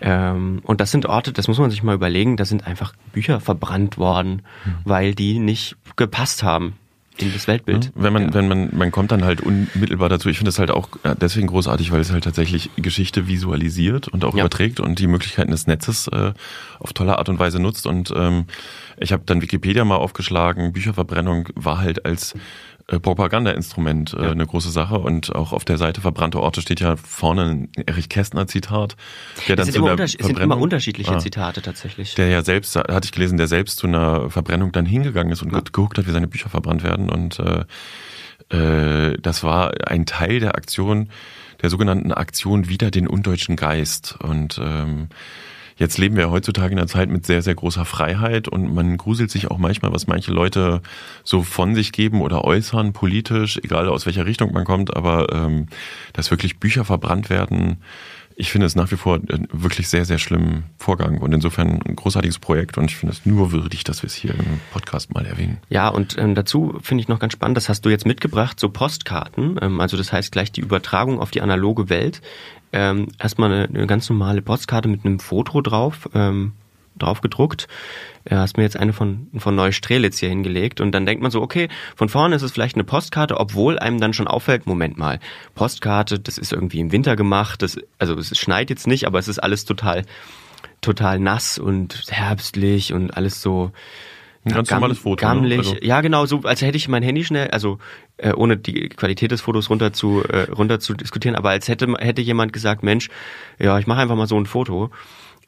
[0.03, 3.39] Ähm, und das sind Orte, das muss man sich mal überlegen, da sind einfach Bücher
[3.39, 4.75] verbrannt worden, mhm.
[4.85, 6.75] weil die nicht gepasst haben
[7.17, 7.85] in das Weltbild.
[7.85, 8.33] Ja, wenn man, ja.
[8.33, 10.29] wenn man, man kommt dann halt unmittelbar dazu.
[10.29, 14.33] Ich finde das halt auch deswegen großartig, weil es halt tatsächlich Geschichte visualisiert und auch
[14.33, 14.41] ja.
[14.41, 16.33] überträgt und die Möglichkeiten des Netzes äh,
[16.79, 17.85] auf tolle Art und Weise nutzt.
[17.85, 18.45] Und ähm,
[18.97, 20.73] ich habe dann Wikipedia mal aufgeschlagen.
[20.73, 22.37] Bücherverbrennung war halt als äh,
[22.99, 24.31] Propagandainstrument äh, ja.
[24.31, 28.09] eine große Sache und auch auf der Seite verbrannte Orte steht ja vorne ein Erich
[28.09, 28.95] Kästner Zitat,
[29.47, 32.15] der dann zu einer Verbrennung, es sind immer unterschiedliche ah, Zitate tatsächlich.
[32.15, 35.53] Der ja selbst, hatte ich gelesen, der selbst zu einer Verbrennung dann hingegangen ist und
[35.53, 35.59] ja.
[35.59, 37.65] geguckt hat, wie seine Bücher verbrannt werden und äh,
[38.51, 41.09] äh, das war ein Teil der Aktion,
[41.61, 45.09] der sogenannten Aktion Wider den undeutschen Geist und ähm,
[45.81, 49.31] Jetzt leben wir heutzutage in einer Zeit mit sehr, sehr großer Freiheit und man gruselt
[49.31, 50.83] sich auch manchmal, was manche Leute
[51.23, 55.65] so von sich geben oder äußern, politisch, egal aus welcher Richtung man kommt, aber ähm,
[56.13, 57.77] dass wirklich Bücher verbrannt werden,
[58.35, 59.19] ich finde es nach wie vor
[59.51, 63.51] wirklich sehr, sehr schlimmen Vorgang und insofern ein großartiges Projekt und ich finde es nur
[63.51, 65.57] würdig, dass wir es hier im Podcast mal erwähnen.
[65.69, 68.69] Ja, und ähm, dazu finde ich noch ganz spannend, das hast du jetzt mitgebracht, so
[68.69, 72.21] Postkarten, ähm, also das heißt gleich die Übertragung auf die analoge Welt
[72.73, 76.09] ähm, erstmal eine, eine, ganz normale Postkarte mit einem Foto drauf.
[76.13, 76.53] Ähm,
[76.97, 77.67] drauf gedruckt.
[78.25, 81.41] Du hast mir jetzt eine von, von Neustrelitz hier hingelegt und dann denkt man so,
[81.41, 85.19] okay, von vorne ist es vielleicht eine Postkarte, obwohl einem dann schon auffällt, Moment mal,
[85.55, 89.27] Postkarte, das ist irgendwie im Winter gemacht, das, also es schneit jetzt nicht, aber es
[89.27, 90.03] ist alles total,
[90.81, 93.71] total nass und herbstlich und alles so,
[94.43, 95.25] ein ganz normales Foto.
[95.25, 95.33] Ne?
[95.33, 95.59] Gammelig.
[95.59, 97.77] Also, Ja, genau, so als hätte ich mein Handy schnell, also
[98.17, 101.93] äh, ohne die Qualität des Fotos runter zu, äh, runter zu diskutieren, aber als hätte,
[101.99, 103.09] hätte jemand gesagt, Mensch,
[103.59, 104.89] ja, ich mache einfach mal so ein Foto.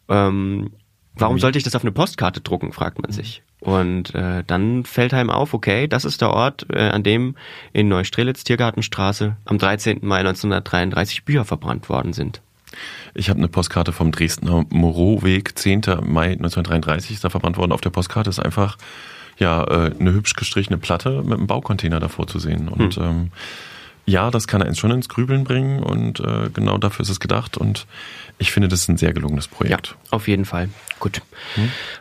[0.09, 0.71] Ähm,
[1.15, 3.43] warum sollte ich das auf eine Postkarte drucken, fragt man sich.
[3.59, 7.35] Und äh, dann fällt einem auf, okay, das ist der Ort, äh, an dem
[7.71, 9.99] in Neustrelitz, Tiergartenstraße, am 13.
[10.01, 12.41] Mai 1933 Bücher verbrannt worden sind.
[13.13, 15.81] Ich habe eine Postkarte vom Dresdner Moreauweg, 10.
[16.03, 17.71] Mai 1933 ist da verbrannt worden.
[17.71, 18.77] Auf der Postkarte ist einfach
[19.37, 22.67] ja äh, eine hübsch gestrichene Platte mit einem Baucontainer davor zu sehen.
[22.67, 23.31] Und ähm,
[24.05, 27.55] ja, das kann einen schon ins Grübeln bringen und äh, genau dafür ist es gedacht.
[27.57, 27.87] Und
[28.37, 29.95] ich finde, das ist ein sehr gelungenes Ja, Projekt.
[30.11, 30.69] auf jeden Fall.
[30.99, 31.21] Gut.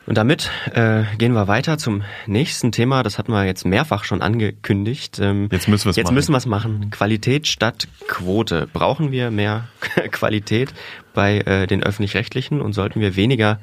[0.07, 3.03] Und damit äh, gehen wir weiter zum nächsten Thema.
[3.03, 5.19] Das hatten wir jetzt mehrfach schon angekündigt.
[5.21, 6.15] Ähm, Jetzt müssen wir es Jetzt machen.
[6.15, 6.91] müssen wir es machen.
[6.91, 8.69] Qualität statt Quote.
[8.73, 9.69] Brauchen wir mehr
[10.11, 10.73] Qualität
[11.15, 13.61] bei äh, den öffentlich-rechtlichen und sollten wir weniger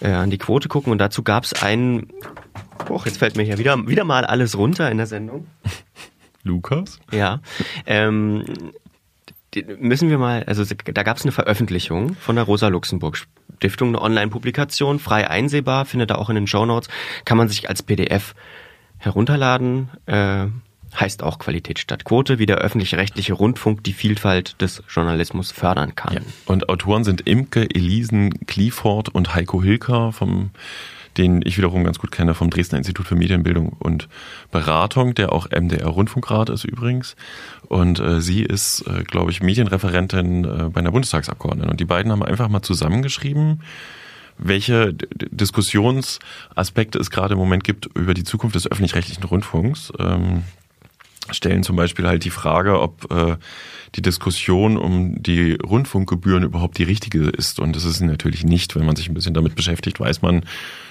[0.00, 0.92] äh, an die Quote gucken?
[0.92, 2.08] Und dazu gab es einen.
[2.88, 5.46] Och, jetzt fällt mir hier wieder, wieder mal alles runter in der Sendung.
[6.42, 6.98] Lukas?
[7.12, 7.40] Ja.
[7.86, 8.44] Ähm,
[9.78, 15.28] müssen wir mal, also da gab es eine Veröffentlichung von der Rosa-Luxemburg-Stiftung, eine Online-Publikation, frei
[15.28, 16.88] einsehbar, findet ihr auch in den Shownotes,
[17.24, 18.34] kann man sich als PDF
[18.98, 19.90] herunterladen.
[20.06, 20.46] Äh,
[20.98, 26.24] heißt auch Qualität statt Quote, wie der öffentlich-rechtliche Rundfunk die Vielfalt des Journalismus fördern kann.
[26.46, 30.50] Und Autoren sind Imke, Elisen, Clifford und Heiko Hilker, vom,
[31.18, 34.08] den ich wiederum ganz gut kenne, vom Dresdner Institut für Medienbildung und
[34.50, 37.16] Beratung, der auch MDR Rundfunkrat ist übrigens.
[37.66, 41.70] Und äh, sie ist, äh, glaube ich, Medienreferentin äh, bei einer Bundestagsabgeordneten.
[41.70, 43.62] Und die beiden haben einfach mal zusammengeschrieben,
[44.38, 49.92] welche Diskussionsaspekte es gerade im Moment gibt über die Zukunft des öffentlich-rechtlichen Rundfunks.
[49.98, 50.44] Ähm,
[51.30, 53.36] stellen zum Beispiel halt die Frage, ob äh,
[53.94, 57.60] die Diskussion um die Rundfunkgebühren überhaupt die richtige ist.
[57.60, 58.76] Und das ist natürlich nicht.
[58.76, 60.44] Wenn man sich ein bisschen damit beschäftigt, weiß man,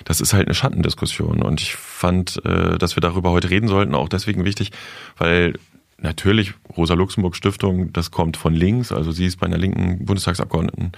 [0.06, 1.41] das ist halt eine Schattendiskussion.
[1.41, 4.71] Und ich fand, äh, dass wir darüber heute reden sollten, auch deswegen wichtig,
[5.17, 5.54] weil
[6.00, 10.92] natürlich Rosa-Luxemburg-Stiftung, das kommt von links, also sie ist bei einer linken Bundestagsabgeordneten.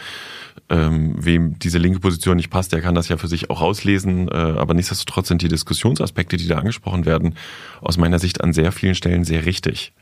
[0.69, 4.27] Ähm, wem diese linke Position nicht passt, der kann das ja für sich auch auslesen.
[4.27, 7.35] Äh, aber nichtsdestotrotz sind die Diskussionsaspekte, die da angesprochen werden,
[7.81, 9.93] aus meiner Sicht an sehr vielen Stellen sehr richtig.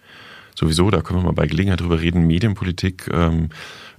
[0.55, 3.49] Sowieso, da können wir mal bei Gelegenheit drüber reden, Medienpolitik, ähm,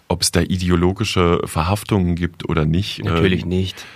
[0.09, 3.05] ob es da ideologische Verhaftungen gibt oder nicht.
[3.05, 3.87] Natürlich ähm, nicht.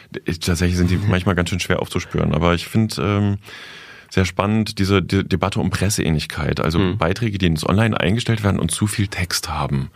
[0.40, 2.32] Tatsächlich sind die manchmal ganz schön schwer aufzuspüren.
[2.32, 3.38] Aber ich finde ähm,
[4.12, 6.60] sehr spannend diese De Debatte um Presseähnlichkeit.
[6.60, 9.90] Also Beiträge, die ins Online eingestellt werden und zu viel Text haben.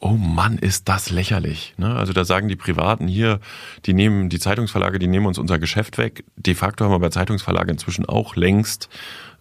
[0.00, 1.74] Oh Mann, ist das lächerlich.
[1.76, 1.94] Ne?
[1.94, 3.40] Also da sagen die Privaten hier,
[3.84, 6.24] die nehmen die Zeitungsverlage, die nehmen uns unser Geschäft weg.
[6.36, 8.88] De facto haben wir bei Zeitungsverlagen inzwischen auch längst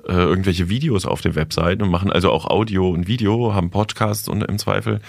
[0.06, 4.28] äh, irgendwelche Videos auf den Webseiten und machen also auch Audio und Video, haben Podcasts
[4.28, 5.00] und im Zweifel.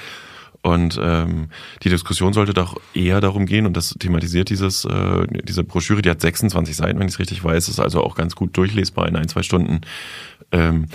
[0.68, 1.48] Und ähm,
[1.82, 6.10] die Diskussion sollte doch eher darum gehen, und das thematisiert dieses, äh, diese Broschüre, die
[6.10, 9.16] hat 26 Seiten, wenn ich es richtig weiß, ist also auch ganz gut durchlesbar in
[9.16, 9.80] ein, zwei Stunden.
[10.52, 10.86] Ähm,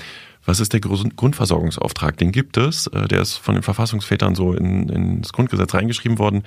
[0.45, 2.17] was ist der Grund- Grundversorgungsauftrag?
[2.17, 6.43] Den gibt es, äh, der ist von den Verfassungsvätern so in, ins Grundgesetz reingeschrieben worden.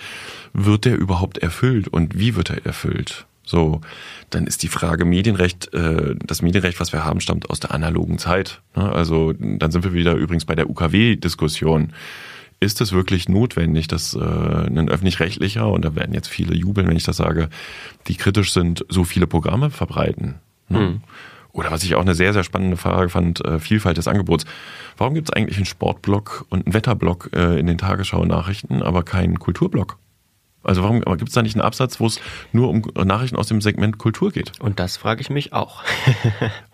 [0.52, 3.26] Wird der überhaupt erfüllt und wie wird er erfüllt?
[3.42, 3.80] So,
[4.30, 8.18] dann ist die Frage Medienrecht, äh, das Medienrecht, was wir haben, stammt aus der analogen
[8.18, 8.60] Zeit.
[8.74, 8.92] ne?
[8.92, 11.92] Also dann sind wir wieder übrigens bei der UKW-Diskussion.
[12.58, 16.96] Ist es wirklich notwendig, dass äh, ein öffentlich-rechtlicher, und da werden jetzt viele jubeln, wenn
[16.96, 17.50] ich das sage,
[18.08, 20.36] die kritisch sind, so viele Programme verbreiten?
[20.68, 20.78] Ne?
[21.52, 24.44] Oder was ich auch eine sehr, sehr spannende Frage fand, äh, Vielfalt des Angebots.
[24.98, 29.38] Warum gibt es eigentlich einen Sportblock und einen Wetterblock äh, in den Tagesschau-Nachrichten, aber keinen
[29.38, 29.96] Kulturblock?
[30.66, 32.20] Also warum gibt es da nicht einen Absatz, wo es
[32.52, 34.52] nur um Nachrichten aus dem Segment Kultur geht?
[34.60, 35.82] Und das frage ich mich auch.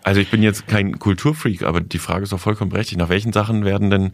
[0.05, 2.99] Also ich bin jetzt kein Kulturfreak, aber die Frage ist doch vollkommen berechtigt.
[2.99, 4.11] Nach welchen Sachen werden denn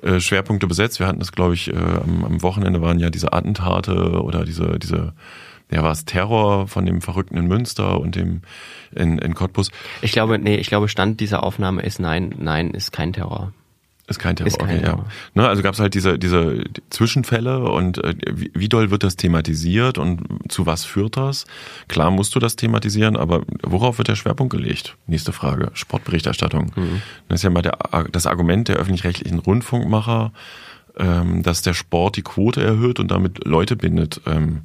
[0.00, 0.98] äh, Schwerpunkte besetzt?
[0.98, 4.78] Wir hatten das, glaube ich, äh, am, am Wochenende waren ja diese Attentate oder diese,
[4.78, 5.12] diese,
[5.70, 8.40] ja, war es Terror von dem Verrückten in Münster und dem
[8.94, 9.70] in, in Cottbus.
[10.00, 13.52] Ich glaube, nee, ich glaube, Stand dieser Aufnahme ist nein, nein, ist kein Terror.
[14.08, 15.04] Ist kein Terror, Ist kein okay, ja.
[15.34, 19.16] Ne, also gab es halt diese, diese Zwischenfälle und äh, wie, wie doll wird das
[19.16, 21.44] thematisiert und zu was führt das?
[21.88, 24.96] Klar musst du das thematisieren, aber worauf wird der Schwerpunkt gelegt?
[25.08, 26.70] Nächste Frage, Sportberichterstattung.
[27.28, 27.78] Das ist ja mal der,
[28.12, 30.32] das Argument der öffentlich-rechtlichen Rundfunkmacher,
[30.98, 34.20] ähm, dass der Sport die Quote erhöht und damit Leute bindet.
[34.26, 34.62] Ähm,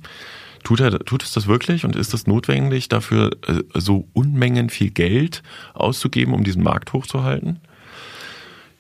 [0.63, 4.91] Tut, er, tut es das wirklich und ist es notwendig, dafür äh, so Unmengen viel
[4.91, 5.41] Geld
[5.73, 7.59] auszugeben, um diesen Markt hochzuhalten?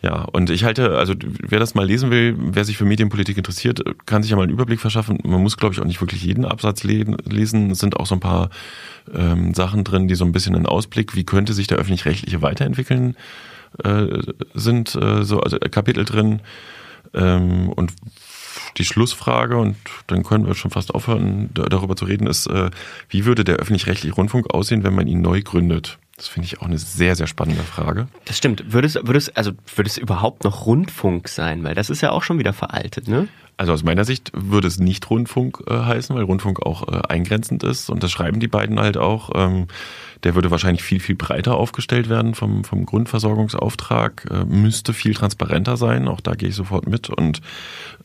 [0.03, 1.13] Ja, und ich halte, also
[1.47, 4.51] wer das mal lesen will, wer sich für Medienpolitik interessiert, kann sich ja mal einen
[4.51, 5.19] Überblick verschaffen.
[5.23, 7.69] Man muss, glaube ich, auch nicht wirklich jeden Absatz lesen.
[7.69, 8.49] Es sind auch so ein paar
[9.13, 13.15] ähm, Sachen drin, die so ein bisschen einen Ausblick, wie könnte sich der öffentlich-rechtliche weiterentwickeln,
[13.83, 14.07] äh,
[14.55, 16.41] sind äh, so also Kapitel drin.
[17.13, 17.93] Ähm, und
[18.77, 19.75] die Schlussfrage, und
[20.07, 22.71] dann können wir schon fast aufhören, darüber zu reden, ist, äh,
[23.09, 25.99] wie würde der öffentlich-rechtliche Rundfunk aussehen, wenn man ihn neu gründet?
[26.21, 28.07] Das finde ich auch eine sehr, sehr spannende Frage.
[28.25, 28.71] Das stimmt.
[28.71, 31.63] Würde es, würde es, also würde es überhaupt noch Rundfunk sein?
[31.63, 33.27] Weil das ist ja auch schon wieder veraltet, ne?
[33.61, 37.61] Also aus meiner Sicht würde es nicht Rundfunk äh, heißen, weil Rundfunk auch äh, eingrenzend
[37.61, 39.29] ist und das schreiben die beiden halt auch.
[39.35, 39.67] Ähm,
[40.23, 45.77] der würde wahrscheinlich viel, viel breiter aufgestellt werden vom, vom Grundversorgungsauftrag, äh, müsste viel transparenter
[45.77, 47.11] sein, auch da gehe ich sofort mit.
[47.11, 47.41] Und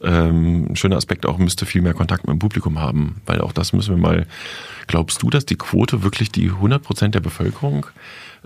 [0.02, 3.52] ähm, ein schöner Aspekt auch, müsste viel mehr Kontakt mit dem Publikum haben, weil auch
[3.52, 4.26] das müssen wir mal,
[4.88, 7.86] glaubst du, dass die Quote wirklich die 100 Prozent der Bevölkerung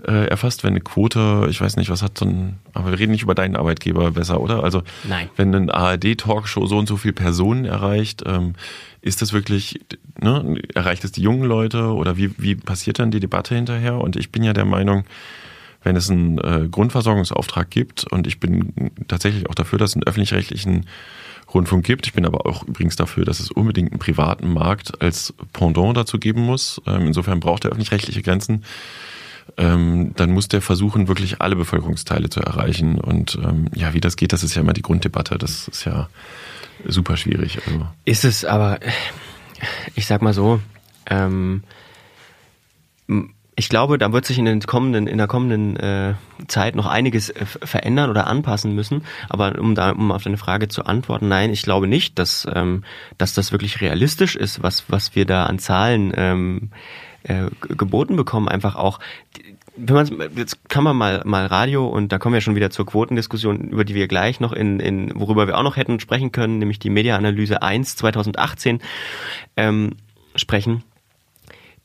[0.07, 3.11] äh, erfasst, wenn eine Quote, ich weiß nicht, was hat so ein, aber wir reden
[3.11, 4.63] nicht über deinen Arbeitgeber besser, oder?
[4.63, 5.29] Also Nein.
[5.35, 8.53] wenn ein ARD-Talkshow so und so viele Personen erreicht, ähm,
[9.01, 9.79] ist das wirklich,
[10.19, 13.95] ne, erreicht es die jungen Leute oder wie, wie passiert dann die Debatte hinterher?
[13.95, 15.05] Und ich bin ja der Meinung,
[15.83, 20.03] wenn es einen äh, Grundversorgungsauftrag gibt und ich bin tatsächlich auch dafür, dass es einen
[20.03, 20.85] öffentlich-rechtlichen
[21.53, 22.07] Rundfunk gibt.
[22.07, 26.19] Ich bin aber auch übrigens dafür, dass es unbedingt einen privaten Markt als Pendant dazu
[26.19, 26.81] geben muss.
[26.85, 28.63] Ähm, insofern braucht er öffentlich-rechtliche Grenzen
[29.57, 32.99] ähm, dann muss der versuchen, wirklich alle Bevölkerungsteile zu erreichen.
[32.99, 35.37] Und ähm, ja, wie das geht, das ist ja immer die Grunddebatte.
[35.37, 36.09] Das ist ja
[36.85, 37.59] super schwierig.
[37.65, 37.87] Also.
[38.05, 38.79] Ist es aber,
[39.95, 40.61] ich sag mal so,
[41.07, 41.63] ähm,
[43.55, 46.15] ich glaube, da wird sich in, den kommenden, in der kommenden äh,
[46.47, 49.03] Zeit noch einiges äh, verändern oder anpassen müssen.
[49.29, 52.83] Aber um da, um auf deine Frage zu antworten, nein, ich glaube nicht, dass, ähm,
[53.17, 56.69] dass das wirklich realistisch ist, was, was wir da an Zahlen ähm,
[57.23, 58.99] äh, geboten bekommen, einfach auch
[59.75, 62.85] wenn man jetzt kann man mal mal Radio und da kommen wir schon wieder zur
[62.85, 66.59] Quotendiskussion, über die wir gleich noch in, in worüber wir auch noch hätten sprechen können,
[66.59, 68.81] nämlich die Mediaanalyse 1 2018
[69.55, 69.91] ähm,
[70.35, 70.83] sprechen.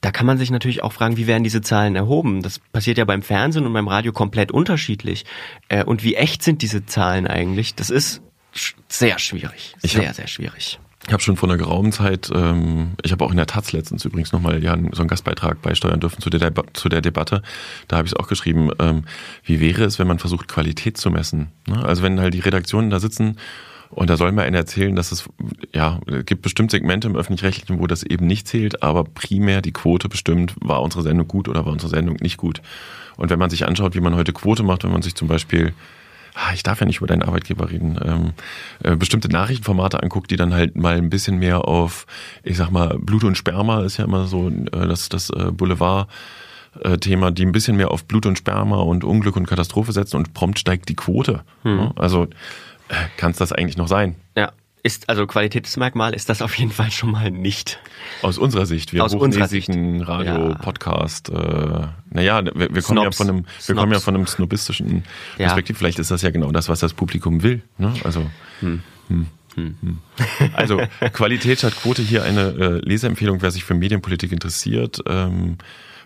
[0.00, 2.42] Da kann man sich natürlich auch fragen, wie werden diese Zahlen erhoben?
[2.42, 5.24] Das passiert ja beim Fernsehen und beim Radio komplett unterschiedlich.
[5.68, 7.74] Äh, und wie echt sind diese Zahlen eigentlich?
[7.74, 8.20] Das ist
[8.88, 9.74] sehr schwierig.
[9.78, 10.78] Sehr, sehr schwierig.
[11.06, 14.04] Ich habe schon vor einer geraumen Zeit, ähm, ich habe auch in der Taz letztens
[14.04, 17.42] übrigens nochmal ja, so einen Gastbeitrag beisteuern dürfen zu der, zu der Debatte.
[17.86, 19.04] Da habe ich es auch geschrieben, ähm,
[19.44, 21.52] wie wäre es, wenn man versucht, Qualität zu messen?
[21.68, 21.84] Ne?
[21.84, 23.36] Also wenn halt die Redaktionen da sitzen
[23.90, 25.28] und da soll mir einer erzählen, dass es,
[25.72, 29.72] ja, es gibt bestimmt Segmente im Öffentlich-Rechtlichen, wo das eben nicht zählt, aber primär die
[29.72, 32.62] Quote bestimmt, war unsere Sendung gut oder war unsere Sendung nicht gut.
[33.16, 35.72] Und wenn man sich anschaut, wie man heute Quote macht, wenn man sich zum Beispiel
[36.54, 38.32] ich darf ja nicht über deinen Arbeitgeber reden, ähm,
[38.82, 42.06] äh, bestimmte Nachrichtenformate anguckt, die dann halt mal ein bisschen mehr auf,
[42.42, 46.08] ich sag mal, Blut und Sperma ist ja immer so äh, das, das äh, Boulevard.
[46.82, 50.18] Äh, Thema, die ein bisschen mehr auf Blut und Sperma und Unglück und Katastrophe setzen
[50.18, 51.42] und prompt steigt die Quote.
[51.62, 51.92] Hm.
[51.96, 52.24] Also
[52.88, 54.14] äh, kann es das eigentlich noch sein?
[54.36, 54.52] Ja,
[54.86, 57.80] ist also Qualitätsmerkmal ist das auf jeden Fall schon mal nicht.
[58.22, 59.68] Aus unserer Sicht, wir Aus unserer Sicht.
[59.68, 60.54] Radio, ja.
[60.54, 65.02] Podcast, äh, naja, wir, wir kommen ja von einem, wir kommen ja von einem snobistischen
[65.36, 65.76] Perspektiv.
[65.76, 65.78] Ja.
[65.78, 67.62] Vielleicht ist das ja genau das, was das Publikum will.
[67.78, 67.92] Ne?
[68.04, 68.82] Also, hm.
[69.08, 69.26] Hm.
[69.56, 69.74] Hm.
[69.80, 69.98] hm.
[70.52, 70.80] also
[71.12, 75.00] Qualität statt Quote hier eine äh, Leseempfehlung, wer sich für Medienpolitik interessiert.
[75.06, 75.58] Ähm,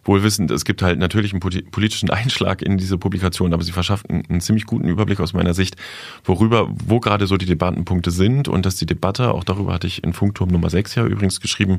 [0.05, 4.25] wohlwissend, es gibt halt natürlich einen politischen Einschlag in diese Publikation, aber sie verschafft einen,
[4.29, 5.77] einen, ziemlich guten Überblick aus meiner Sicht,
[6.25, 10.03] worüber, wo gerade so die Debattenpunkte sind und dass die Debatte, auch darüber hatte ich
[10.05, 11.79] in Funkturm Nummer 6 ja übrigens geschrieben,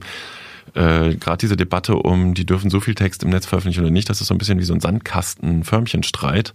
[0.73, 4.09] äh, gerade diese Debatte um, die dürfen so viel Text im Netz veröffentlichen oder nicht,
[4.09, 6.53] das ist so ein bisschen wie so ein Sandkasten-Förmchenstreit.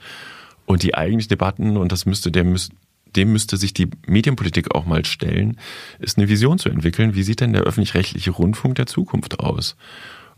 [0.64, 2.74] Und die eigentlichen Debatten, und das müsste der müsste
[3.14, 5.59] dem müsste sich die Medienpolitik auch mal stellen,
[5.98, 7.14] ist eine Vision zu entwickeln.
[7.14, 9.76] Wie sieht denn der öffentlich-rechtliche Rundfunk der Zukunft aus?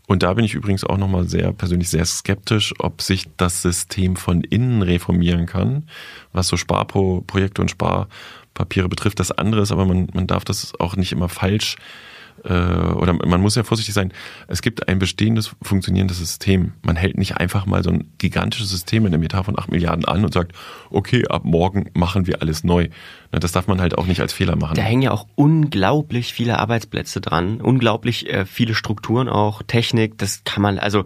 [0.09, 4.15] Und da bin ich übrigens auch nochmal sehr persönlich sehr skeptisch, ob sich das System
[4.15, 5.87] von innen reformieren kann,
[6.33, 9.19] was so Sparprojekte und Sparpapiere betrifft.
[9.19, 13.41] Das andere ist aber, man, man darf das auch nicht immer falsch äh, oder man
[13.41, 14.13] muss ja vorsichtig sein,
[14.47, 16.73] es gibt ein bestehendes, funktionierendes System.
[16.83, 20.05] Man hält nicht einfach mal so ein gigantisches System in einem Etat von 8 Milliarden
[20.05, 20.53] an und sagt,
[20.89, 22.89] okay, ab morgen machen wir alles neu.
[23.31, 24.75] Das darf man halt auch nicht als Fehler machen.
[24.75, 30.43] Da hängen ja auch unglaublich viele Arbeitsplätze dran, unglaublich äh, viele Strukturen auch, Technik, das
[30.45, 31.05] kann man, also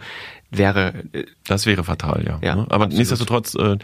[0.57, 0.93] wäre...
[1.13, 2.39] Äh, das wäre fatal, ja.
[2.41, 2.93] ja Aber absolut.
[2.93, 3.77] nichtsdestotrotz, äh,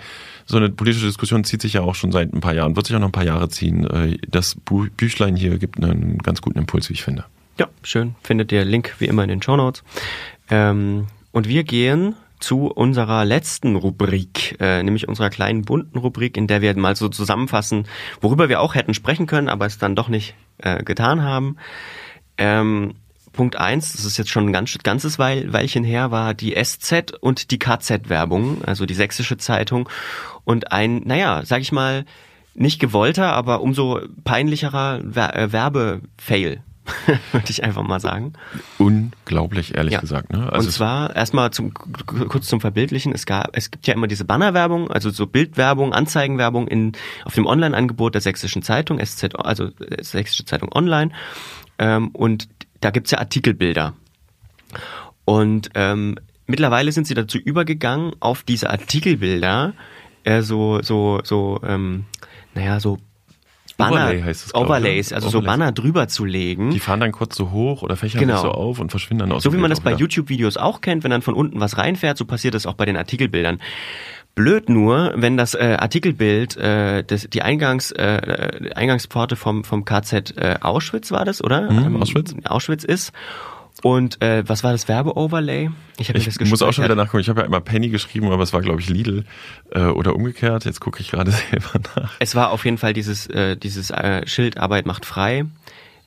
[0.45, 2.95] so eine politische Diskussion zieht sich ja auch schon seit ein paar Jahren, wird sich
[2.95, 3.85] auch noch ein paar Jahre ziehen.
[3.85, 7.26] Äh, das Büchlein hier gibt einen ganz guten Impuls, wie ich finde.
[7.60, 8.16] Ja, schön.
[8.24, 9.84] Findet ihr Link wie immer in den Show Notes.
[10.49, 16.47] Ähm, und wir gehen zu unserer letzten Rubrik, äh, nämlich unserer kleinen bunten Rubrik, in
[16.47, 17.86] der wir mal so zusammenfassen,
[18.22, 21.57] worüber wir auch hätten sprechen können, aber es dann doch nicht äh, getan haben.
[22.38, 22.93] Ähm,
[23.34, 27.12] Punkt eins, das ist jetzt schon ein ganz, ganzes Weil, Weilchen her, war die SZ
[27.20, 29.89] und die KZ-Werbung, also die sächsische Zeitung.
[30.45, 32.05] Und ein, naja, sag ich mal,
[32.53, 35.01] nicht gewollter, aber umso peinlicherer
[35.36, 36.64] äh, Werbefail,
[37.31, 38.33] würde ich einfach mal sagen.
[38.77, 39.99] Unglaublich, ehrlich Ja.
[39.99, 40.31] gesagt.
[40.31, 40.51] Ne?
[40.51, 44.25] Also und zwar erstmal zum kurz zum Verbildlichen, es gab es gibt ja immer diese
[44.25, 46.93] Bannerwerbung, also so Bildwerbung, Anzeigenwerbung in
[47.25, 49.69] auf dem Online-Angebot der Sächsischen Zeitung, SZ, also
[50.01, 51.11] Sächsische Zeitung Online.
[51.77, 52.49] Ähm, und
[52.81, 53.93] da gibt's ja Artikelbilder.
[55.25, 56.17] Und ähm,
[56.47, 59.73] mittlerweile sind sie dazu übergegangen, auf diese Artikelbilder
[60.23, 62.05] äh, so so so ähm,
[62.53, 62.97] naja so
[63.80, 64.59] Banner, Overlay heißt es, ich, ne?
[64.59, 65.57] Overlays, also so Overlays.
[65.57, 66.69] Banner drüber zu legen.
[66.69, 68.34] die fahren dann kurz so hoch oder fächern Genau.
[68.36, 69.93] sich so auf und verschwinden dann aus So wie man das bei.
[69.93, 72.95] YouTube-Videos auch kennt, wenn dann von unten was reinfährt, so passiert das auch bei den
[72.97, 73.59] Artikelbildern.
[74.36, 80.38] Blöd nur, wenn das äh, Artikelbild, äh, das, die Eingangs, äh, Eingangspforte vom, vom KZ
[80.38, 81.69] äh, Auschwitz war das, oder?
[81.71, 82.36] Mhm, Auschwitz.
[82.45, 83.11] Auschwitz ist.
[83.82, 85.69] Und äh, was war das Werbe-Overlay?
[85.97, 87.21] Ich, mir das Ich muss auch schon wieder nachgucken.
[87.21, 89.23] Ich habe ja immer Penny geschrieben, aber es war, glaube ich, Lidl
[89.71, 90.65] äh, oder umgekehrt.
[90.65, 92.13] Jetzt gucke ich gerade selber nach.
[92.19, 95.45] Es war auf jeden Fall dieses, äh, dieses äh, Schild Arbeit macht frei.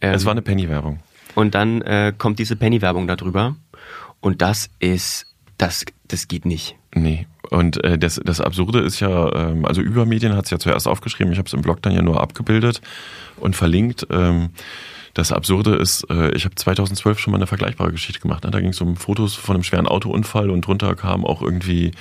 [0.01, 1.01] Ähm, Es war eine Penny-Werbung.
[1.35, 3.57] Und dann äh, kommt diese Penny-Werbung darüber.
[4.21, 6.77] Und das ist, das, das geht nicht.
[6.95, 7.27] Nee.
[7.51, 11.33] Und äh, das, das Absurde ist ja, ähm, also Übermedien hat es ja zuerst aufgeschrieben,
[11.33, 12.81] ich habe es im Blog dann ja nur abgebildet
[13.37, 14.07] und verlinkt.
[14.11, 14.51] Ähm,
[15.15, 18.45] das Absurde ist, äh, ich habe 2012 schon mal eine vergleichbare Geschichte gemacht.
[18.45, 18.51] Ne?
[18.51, 21.93] Da ging es um Fotos von einem schweren Autounfall und drunter kam auch irgendwie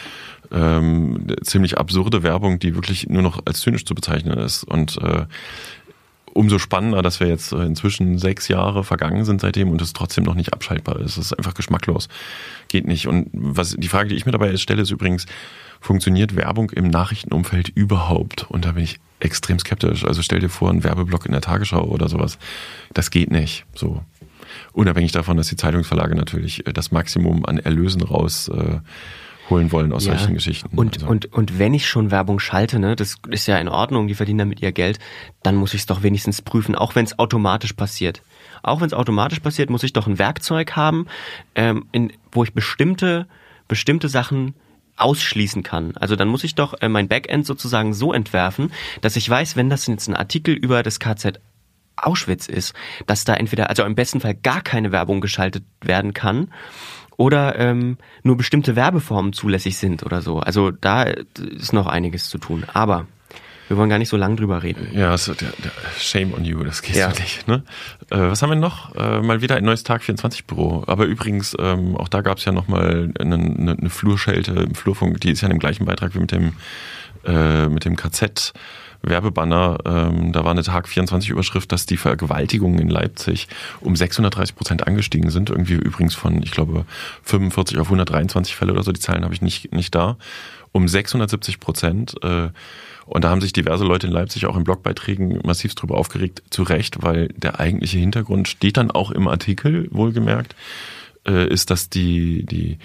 [0.51, 4.63] ähm, ziemlich absurde Werbung, die wirklich nur noch als zynisch zu bezeichnen ist.
[4.63, 5.25] Und äh,
[6.33, 10.23] umso spannender, dass wir jetzt äh, inzwischen sechs Jahre vergangen sind seitdem und es trotzdem
[10.23, 11.17] noch nicht abschaltbar ist.
[11.17, 12.07] Es ist einfach geschmacklos.
[12.69, 13.07] Geht nicht.
[13.07, 15.25] Und was die Frage, die ich mir dabei stelle, ist übrigens,
[15.81, 18.45] funktioniert Werbung im Nachrichtenumfeld überhaupt?
[18.49, 20.05] Und da bin ich extrem skeptisch.
[20.05, 22.37] Also stell dir vor, ein Werbeblock in der Tagesschau oder sowas.
[22.93, 23.65] Das geht nicht.
[23.75, 24.01] So.
[24.73, 28.79] Unabhängig davon, dass die Zeitungsverlage natürlich äh, das Maximum an Erlösen rausholen äh,
[29.49, 30.77] holen wollen aus solchen Geschichten.
[30.77, 34.07] Und, Also- und, und wenn ich schon Werbung schalte, ne, das ist ja in Ordnung,
[34.07, 34.97] die verdienen damit ihr Geld,
[35.43, 38.21] dann muss ich es doch wenigstens prüfen, auch wenn es automatisch passiert.
[38.63, 41.07] Auch wenn es automatisch passiert, muss ich doch ein Werkzeug haben,
[41.55, 43.27] ähm, in, wo ich bestimmte,
[43.67, 44.53] bestimmte Sachen
[45.01, 45.95] ausschließen kann.
[45.97, 48.71] Also dann muss ich doch äh, mein Backend sozusagen so entwerfen,
[49.01, 51.39] dass ich weiß, wenn das jetzt ein Artikel über das KZ
[51.97, 52.73] Auschwitz ist,
[53.05, 56.51] dass da entweder, also im besten Fall gar keine Werbung geschaltet werden kann
[57.17, 60.39] oder ähm, nur bestimmte Werbeformen zulässig sind oder so.
[60.39, 62.65] Also da ist noch einiges zu tun.
[62.73, 63.05] Aber
[63.71, 64.89] wir wollen gar nicht so lang drüber reden.
[64.93, 67.09] Ja, so, der, der, shame on you, das geht Ja.
[67.09, 67.47] so nicht.
[67.47, 67.63] Ne?
[68.09, 68.93] Äh, was haben wir noch?
[68.95, 70.83] Äh, mal wieder ein neues Tag 24 Büro.
[70.87, 75.21] Aber übrigens, ähm, auch da gab es ja nochmal eine, eine, eine Flurschelte im Flurfunk,
[75.21, 76.51] die ist ja in dem gleichen Beitrag wie mit dem,
[77.23, 78.51] äh, mit dem KZ.
[79.03, 83.47] Werbebanner, ähm, da war eine Tag 24 Überschrift, dass die Vergewaltigungen in Leipzig
[83.79, 85.49] um 630 Prozent angestiegen sind.
[85.49, 86.85] Irgendwie übrigens von, ich glaube,
[87.23, 88.91] 45 auf 123 Fälle oder so.
[88.91, 90.17] Die Zahlen habe ich nicht, nicht da.
[90.71, 92.15] Um 670 Prozent.
[92.21, 92.49] Äh,
[93.11, 96.63] und da haben sich diverse Leute in Leipzig auch in Blogbeiträgen massiv drüber aufgeregt, zu
[96.63, 100.55] Recht, weil der eigentliche Hintergrund steht dann auch im Artikel, wohlgemerkt,
[101.27, 102.77] äh, ist, dass die, die,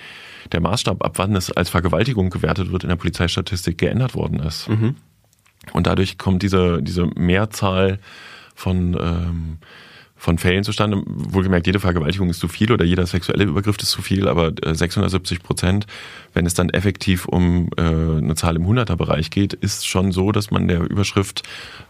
[0.51, 4.67] der Maßstab, ab wann es als Vergewaltigung gewertet wird, in der Polizeistatistik geändert worden ist.
[5.73, 8.01] Und dadurch kommt diese, diese Mehrzahl
[8.57, 9.59] von, ähm,
[10.27, 11.01] von Fällen zustande.
[11.07, 14.75] Wohlgemerkt, jede Vergewaltigung ist zu viel oder jeder sexuelle Übergriff ist zu viel, aber äh,
[14.75, 15.87] 670 Prozent,
[16.35, 20.51] wenn es dann effektiv um äh, eine Zahl im Hunderterbereich geht, ist schon so, dass
[20.51, 21.45] man der Überschrift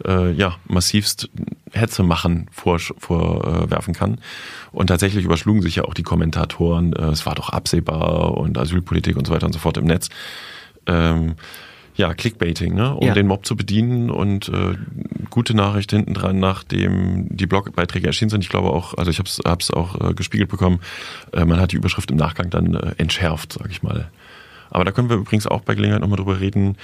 [0.05, 1.31] äh, ja massivst
[1.73, 4.19] Hetze machen vorwerfen vor, äh, kann.
[4.71, 9.17] Und tatsächlich überschlugen sich ja auch die Kommentatoren, äh, es war doch absehbar und Asylpolitik
[9.17, 10.11] und so weiter und so fort im Netz.
[10.87, 11.37] Ähm,
[11.97, 12.95] ja, Clickbaiting, ne?
[12.95, 13.15] um Ja.
[13.15, 14.75] den Mob zu bedienen und äh,
[15.31, 18.43] gute Nachricht hinten dran, nachdem die Blogbeiträge erschienen sind.
[18.45, 20.81] Ich glaube auch, also ich habe es hab's auch äh, gespiegelt bekommen,
[21.33, 24.11] äh, man hat die Überschrift im Nachgang dann äh, entschärft, sage ich mal.
[24.71, 26.77] Aber da können wir übrigens auch bei Gelegenheit nochmal drüber reden.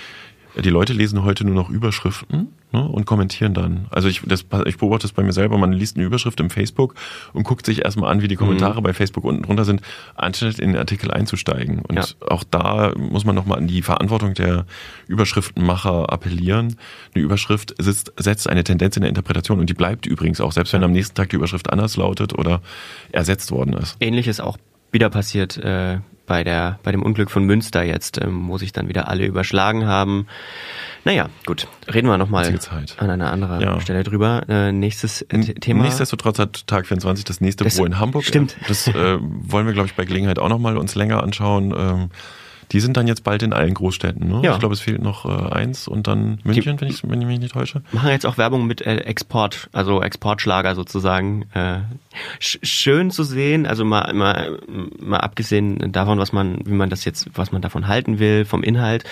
[0.61, 3.87] Die Leute lesen heute nur noch Überschriften ne, und kommentieren dann.
[3.91, 5.57] Also ich, das, ich beobachte das bei mir selber.
[5.57, 6.95] Man liest eine Überschrift im Facebook
[7.33, 9.81] und guckt sich erstmal an, wie die Kommentare bei Facebook unten drunter sind,
[10.15, 11.81] anstatt in den Artikel einzusteigen.
[11.81, 12.05] Und Ja.
[12.29, 14.67] auch da muss man nochmal an die Verantwortung der
[15.09, 16.77] Überschriftenmacher appellieren.
[17.15, 20.73] Eine Überschrift sitzt, setzt eine Tendenz in der Interpretation und die bleibt übrigens auch, selbst
[20.73, 22.61] wenn am nächsten Tag die Überschrift anders lautet oder
[23.11, 23.97] ersetzt worden ist.
[24.01, 24.59] Ähnliches auch
[24.91, 26.01] wieder passiert äh,
[26.33, 29.87] bei der bei dem Unglück von Münster jetzt, ähm, wo sich dann wieder alle überschlagen
[29.87, 30.27] haben.
[31.05, 32.47] Naja, gut, reden wir nochmal
[32.97, 33.79] an einer anderen Ja.
[33.83, 34.41] Stelle drüber.
[34.49, 35.83] Äh, nächstes äh, The- Thema.
[35.83, 38.25] Nichtsdestotrotz hat Tag 24 das nächste Das- Büro in Hamburg.
[38.25, 38.57] stimmt.
[38.67, 41.75] Das äh, wollen wir, glaube ich, bei Gelegenheit auch nochmal uns länger anschauen.
[41.77, 42.11] Ähm,
[42.73, 44.41] Die sind dann jetzt bald in allen Großstädten, ne?
[44.43, 44.55] Ja.
[44.55, 47.39] Ich glaube, es fehlt noch äh, eins und dann München, wenn, ich, wenn ich mich
[47.39, 47.83] nicht täusche.
[47.93, 51.45] Machen jetzt auch Werbung mit äh, Export, also Exportschlager sozusagen.
[51.53, 51.81] Äh,
[52.39, 54.59] sch schön zu sehen, also mal, mal,
[54.99, 58.63] mal abgesehen davon, was man, wie man das jetzt, was man davon halten will, vom
[58.63, 59.05] Inhalt,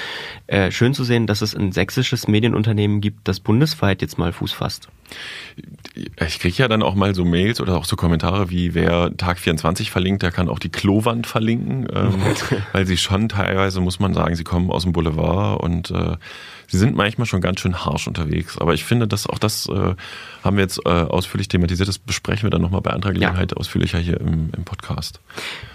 [0.46, 4.52] äh, schön zu sehen, dass es ein sächsisches Medienunternehmen gibt, das bundesweit jetzt mal Fuß
[4.52, 4.88] fasst.
[6.26, 9.38] Ich kriege ja dann auch mal so Mails oder auch so Kommentare wie, wer Tag
[9.38, 12.14] 24 verlinkt, der kann auch die Klowand verlinken, ähm,
[12.72, 16.16] weil sie schon teilweise, muss man sagen, sie kommen aus dem Boulevard und äh,
[16.68, 18.56] sie sind manchmal schon ganz schön harsch unterwegs.
[18.58, 19.94] Aber ich finde, dass auch das äh,
[20.44, 21.88] haben wir jetzt äh, ausführlich thematisiert.
[21.88, 25.20] Das besprechen wir dann nochmal bei anderer Gelegenheit ausführlicher hier im, im Podcast.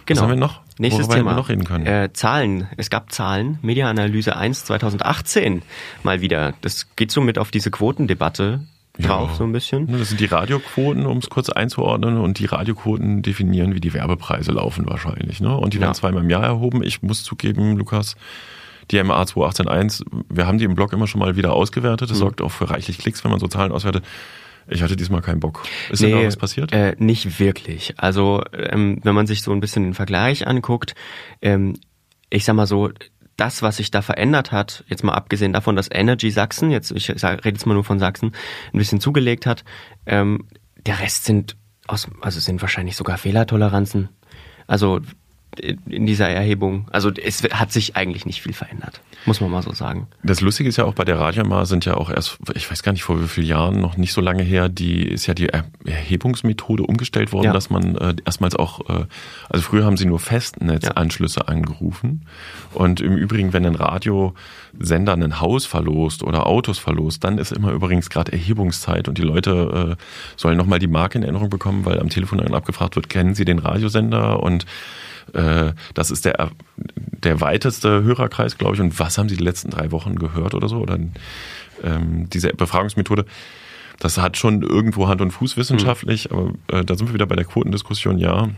[0.05, 0.17] Genau.
[0.17, 0.61] Was haben wir noch?
[0.77, 1.31] Nächstes Worüber Thema.
[1.31, 1.85] wir noch reden können?
[1.85, 2.67] Äh, Zahlen.
[2.77, 3.59] Es gab Zahlen.
[3.61, 5.61] Mediaanalyse 1 2018
[6.03, 6.53] mal wieder.
[6.61, 8.61] Das geht so mit auf diese Quotendebatte
[8.99, 9.35] drauf, Ja.
[9.37, 9.85] so ein bisschen.
[9.85, 12.17] Ne, Das sind die Radioquoten, um es kurz einzuordnen.
[12.17, 15.41] Und die Radioquoten definieren, wie die Werbepreise laufen wahrscheinlich.
[15.41, 15.55] Ne?
[15.55, 15.93] Und die werden Ja.
[15.95, 16.83] zweimal im Jahr erhoben.
[16.83, 18.15] Ich muss zugeben, Lukas,
[18.91, 22.09] die MA 218.1, wir haben die im Blog immer schon mal wieder ausgewertet.
[22.09, 22.11] Mhm.
[22.13, 24.03] Das sorgt auch für reichlich Klicks, wenn man so Zahlen auswertet.
[24.67, 25.61] Ich hatte diesmal keinen Bock.
[25.91, 26.71] Ist denn da was passiert?
[26.73, 27.93] Äh, nicht wirklich.
[27.97, 30.95] Also ähm, wenn man sich so ein bisschen den Vergleich anguckt,
[31.43, 31.75] ähm,
[32.31, 32.89] ich sag mal so,
[33.37, 37.09] das, was sich da verändert hat, jetzt mal abgesehen davon, dass Energy Sachsen, jetzt ich
[37.09, 38.31] rede jetzt mal nur von Sachsen,
[38.73, 39.63] ein bisschen zugelegt hat,
[40.05, 40.47] ähm,
[40.85, 41.57] der Rest sind
[41.87, 44.09] aus, also sind wahrscheinlich sogar Fehlertoleranzen.
[44.67, 45.01] Also
[45.59, 46.87] in dieser Erhebung.
[46.91, 50.07] Also es hat sich eigentlich nicht viel verändert, muss man mal so sagen.
[50.23, 52.91] Das Lustige ist ja auch bei der Radiomar sind ja auch erst, ich weiß gar
[52.91, 55.65] nicht vor wie vielen Jahren, noch nicht so lange her, die ist ja die Er-
[55.85, 57.53] Erhebungsmethode umgestellt worden, Ja.
[57.53, 59.05] dass man äh, erstmals auch, äh,
[59.49, 62.25] also früher haben sie nur Festnetzanschlüsse angerufen
[62.73, 67.71] und im Übrigen, wenn ein Radiosender ein Haus verlost oder Autos verlost, dann ist immer
[67.71, 70.03] übrigens gerade Erhebungszeit und die Leute äh,
[70.37, 73.45] sollen nochmal die Marke in Erinnerung bekommen, weil am Telefon dann abgefragt wird, kennen sie
[73.45, 74.65] den Radiosender und
[75.33, 78.81] äh, das ist der, der weiteste Hörerkreis, glaube ich.
[78.81, 80.77] Und was haben Sie die letzten drei Wochen gehört oder so?
[80.77, 80.99] Oder
[81.83, 83.25] ähm, diese Befragungsmethode,
[83.99, 87.35] das hat schon irgendwo Hand und Fuß wissenschaftlich, aber äh, da sind wir wieder bei
[87.35, 88.49] der Quotendiskussion, ja.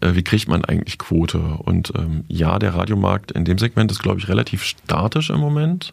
[0.00, 1.38] Äh, wie kriegt man eigentlich Quote?
[1.38, 5.92] Und ähm, ja, der Radiomarkt in dem Segment ist, glaube ich, relativ statisch im Moment.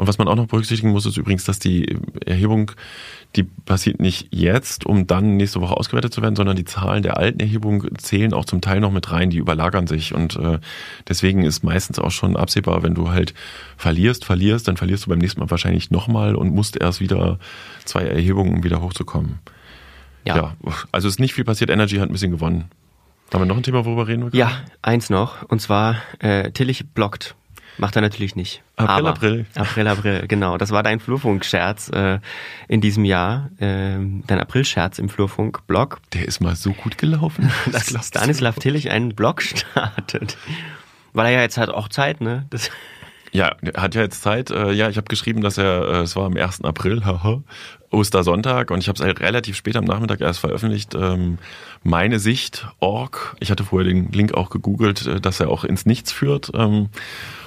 [0.00, 2.72] Und was man auch noch berücksichtigen muss, ist übrigens, dass die Erhebung,
[3.36, 7.18] die passiert nicht jetzt, um dann nächste Woche ausgewertet zu werden, sondern die Zahlen der
[7.18, 10.14] alten Erhebung zählen auch zum Teil noch mit rein, die überlagern sich.
[10.14, 10.58] Und äh,
[11.06, 13.34] deswegen ist meistens auch schon absehbar, wenn du halt
[13.76, 17.38] verlierst, verlierst, dann verlierst du beim nächsten Mal wahrscheinlich nochmal und musst erst wieder
[17.84, 19.40] zwei Erhebungen, um wieder hochzukommen.
[20.24, 20.34] Ja.
[20.34, 20.56] Ja,
[20.92, 21.68] also ist nicht viel passiert.
[21.68, 22.70] Energy hat ein bisschen gewonnen.
[23.34, 24.38] Haben wir noch ein Thema, worüber reden wir?
[24.38, 25.42] Ja, eins noch.
[25.42, 27.34] Und zwar äh, Tillich blockt.
[27.78, 28.62] Macht er natürlich nicht.
[28.76, 29.46] April, Aber, April.
[29.54, 30.58] April, April, genau.
[30.58, 32.18] Das war dein Flurfunk-Scherz äh,
[32.68, 33.50] in diesem Jahr.
[33.60, 36.00] Ähm, dein April-Scherz im Flurfunk-Blog.
[36.12, 37.50] Der ist mal so gut gelaufen.
[37.72, 37.88] Dass?
[38.06, 40.36] Stanislav Tillich einen Blog startet.
[41.12, 42.46] Weil er ja jetzt hat auch Zeit, ne?
[42.50, 42.70] Das,
[43.32, 44.50] Ja, hat ja jetzt Zeit.
[44.50, 46.64] Äh, Ja, ich habe geschrieben, dass er, äh, es war am 1.
[46.64, 47.42] April, haha,
[47.90, 50.94] Ostersonntag und ich habe es halt relativ spät am Nachmittag erst veröffentlicht.
[50.94, 51.38] Ähm,
[51.82, 53.36] Meine Sicht, org.
[53.40, 56.50] Ich hatte vorher den Link auch gegoogelt, äh, dass er auch ins Nichts führt.
[56.54, 56.88] ähm,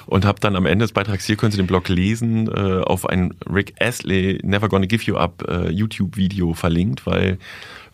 [0.06, 3.06] Und habe dann am Ende des Beitrags, hier können Sie den Blog lesen, äh, auf
[3.08, 7.38] ein Rick Astley Never Gonna Give You Up äh, YouTube-Video verlinkt, weil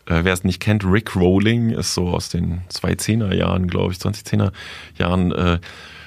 [0.06, 3.98] äh, wer es nicht kennt, Rick Rolling ist so aus den 2010er Jahren, glaube ich,
[3.98, 4.50] 2010er
[4.98, 5.32] Jahren.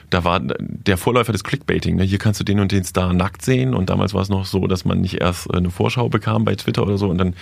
[0.04, 1.96] Äh, da war der Vorläufer des Clickbaiting.
[1.96, 2.04] Ne?
[2.04, 3.74] Hier kannst du den und den Star nackt sehen.
[3.74, 6.56] Und damals war es noch so, dass man nicht erst äh, eine Vorschau bekam bei
[6.56, 7.36] Twitter oder so und dann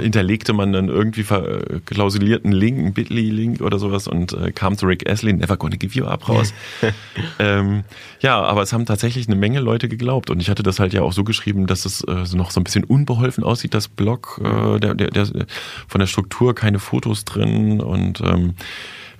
[0.00, 5.08] hinterlegte man dann irgendwie verklausulierten Link, einen Bitly-Link oder sowas und äh, kam zu Rick
[5.08, 6.52] Astley, Never Gonna Give You Up raus.
[7.38, 7.84] ähm,
[8.20, 10.30] ja, aber es haben tatsächlich eine Menge Leute geglaubt.
[10.30, 12.64] Und ich hatte das halt ja auch so geschrieben, dass es äh, noch so ein
[12.64, 15.26] bisschen unbeholfen aussieht, das Blog, äh, der, der, der,
[15.86, 18.54] von der Struktur keine Fotos drin und ähm,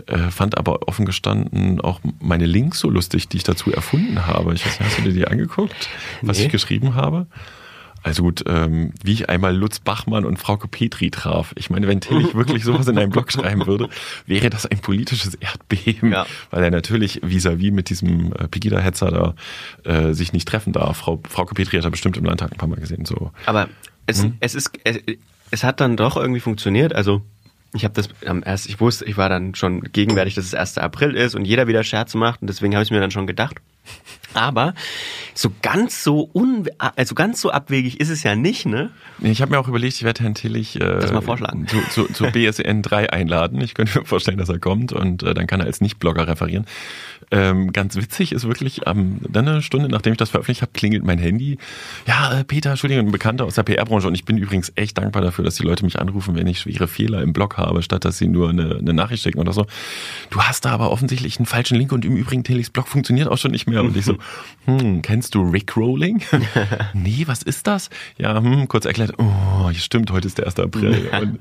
[0.07, 4.55] äh, fand aber offen gestanden auch meine Links so lustig, die ich dazu erfunden habe.
[4.55, 5.88] Ich weiß nicht, hast du dir die angeguckt,
[6.22, 6.44] was Nee.
[6.46, 7.26] ich geschrieben habe?
[8.05, 11.53] Also gut, ähm, wie ich einmal Lutz Bachmann und Frauke Petri traf.
[11.57, 13.88] Ich meine, wenn Tillich wirklich sowas in einem Blog schreiben würde,
[14.24, 16.24] wäre das ein politisches Erdbeben, Ja.
[16.51, 19.34] weil er natürlich vis-à-vis mit diesem äh, Pegida-Hetzer
[19.84, 20.99] da äh, sich nicht treffen darf.
[20.99, 23.05] Frau, Frauke Petri hat er bestimmt im Landtag ein paar Mal gesehen.
[23.05, 23.32] So.
[23.46, 23.68] aber
[24.07, 24.34] es, Mhm.
[24.40, 25.01] es ist, es,
[25.51, 26.94] es hat dann doch irgendwie funktioniert.
[26.94, 27.22] Also
[27.75, 30.79] ich habe das am erst, ich wusste, ich war dann schon gegenwärtig, dass es 1.
[30.79, 33.57] April ist und jeder wieder Scherze macht und deswegen habe ich mir dann schon gedacht,
[34.35, 34.74] Aber
[35.35, 38.91] so ganz so un, also ganz so abwegig ist es ja nicht, ne?
[39.20, 41.66] Ich habe mir auch überlegt, ich werde Herrn Tillich äh, das mal vorschlagen.
[41.66, 43.61] Zu, zu, zu BSN 3 einladen.
[43.61, 46.66] Ich könnte mir vorstellen, dass er kommt und äh, dann kann er als Nicht-Blogger referieren.
[47.31, 51.05] Ähm, ganz witzig ist wirklich, ähm, dann eine Stunde nachdem ich das veröffentlicht habe, klingelt
[51.05, 51.59] mein Handy.
[52.07, 55.22] Ja, äh, Peter, Entschuldigung, ein Bekannter aus der PR-Branche und ich bin übrigens echt dankbar
[55.22, 58.18] dafür, dass die Leute mich anrufen, wenn ich schwere Fehler im Blog habe, statt dass
[58.18, 59.66] sie nur eine, eine Nachricht schicken oder so.
[60.31, 63.39] Du hast da aber offensichtlich einen falschen Link und im Übrigen Tillichs Blog funktioniert auch
[63.39, 63.83] schon nicht mehr.
[63.83, 64.18] Und ich so,
[64.64, 66.23] hm, kennst du Rickrolling?
[66.93, 67.91] nee, was ist das?
[68.16, 70.59] Ja, hm, kurz erklärt, oh, stimmt, heute ist der 1.
[70.61, 71.11] April.
[71.21, 71.39] Und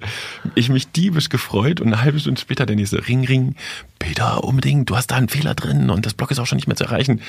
[0.56, 3.56] ich mich diebisch gefreut und eine halbe Stunde später der nächste Ring, Ring,
[4.00, 6.68] Peter, unbedingt, du hast da einen Fehler drin und das Blog ist auch schon nicht
[6.68, 7.22] mehr zu erreichen.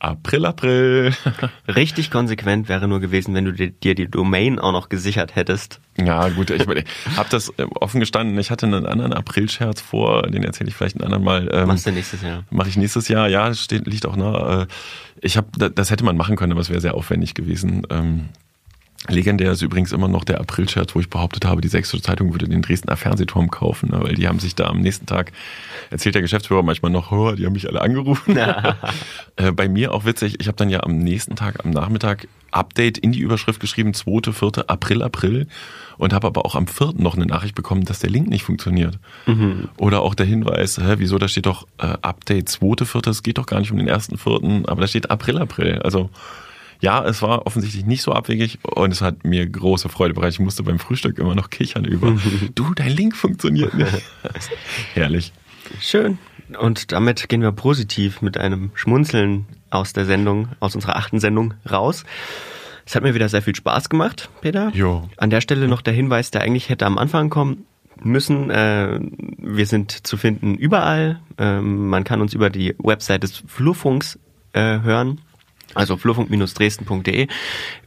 [0.00, 1.12] April, April.
[1.68, 5.80] Richtig konsequent wäre nur gewesen, wenn du dir die Domain auch noch gesichert hättest.
[5.96, 8.38] Ja, gut, ich, ich habe das äh, offen gestanden.
[8.38, 11.48] Ich hatte einen anderen April-Scherz vor, den erzähle ich vielleicht ein andermal.
[11.52, 12.44] Ähm, Machst du nächstes Jahr?
[12.50, 14.62] Mache ich nächstes Jahr, ja, steht, liegt auch nah.
[14.62, 14.66] Äh,
[15.20, 17.82] ich habe, das hätte man machen können, aber es wäre sehr aufwendig gewesen.
[17.90, 18.28] Ähm,
[19.08, 22.48] Legendär ist übrigens immer noch der April-Scherz, wo ich behauptet habe, die Sächsische Zeitung würde
[22.48, 25.32] den Dresdner Fernsehturm kaufen, ne, weil die haben sich da am nächsten Tag,
[25.90, 28.36] erzählt der Geschäftsführer manchmal noch, oh, die haben mich alle angerufen.
[29.36, 32.98] äh, bei mir auch witzig, ich habe dann ja am nächsten Tag, am Nachmittag, Update
[32.98, 35.46] in die Überschrift geschrieben, 2., 4., April, April
[35.98, 36.94] und habe aber auch am 4.
[36.96, 38.98] noch eine Nachricht bekommen, dass der Link nicht funktioniert.
[39.26, 39.68] Mhm.
[39.76, 43.38] Oder auch der Hinweis, hä, wieso, da steht doch äh, Update 2., 4., es geht
[43.38, 45.80] doch gar nicht um den 1., 4., aber da steht April, April.
[45.82, 46.10] Also
[46.80, 50.34] ja, es war offensichtlich nicht so abwegig und es hat mir große Freude bereitet.
[50.34, 52.16] Ich musste beim Frühstück immer noch kichern über,
[52.54, 54.02] du, dein Link funktioniert nicht.
[54.94, 55.32] Herrlich.
[55.80, 56.18] Schön.
[56.60, 61.54] Und damit gehen wir positiv mit einem Schmunzeln aus der Sendung, aus unserer achten Sendung
[61.70, 62.04] raus.
[62.86, 64.70] Es hat mir wieder sehr viel Spaß gemacht, Peter.
[64.72, 65.10] Jo.
[65.18, 67.66] An der Stelle noch der Hinweis, der eigentlich hätte am Anfang kommen
[68.02, 68.50] müssen.
[68.50, 68.98] Äh,
[69.36, 71.20] wir sind zu finden überall.
[71.36, 74.18] Ähm, man kann uns über die Website des Flurfunks
[74.54, 75.20] äh, hören
[75.74, 77.28] also flurfunk-dresden.de,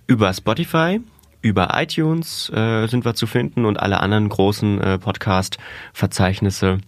[0.08, 1.02] über Spotify,
[1.42, 6.80] über iTunes äh, sind wir zu finden und alle anderen großen äh, Podcast-Verzeichnisse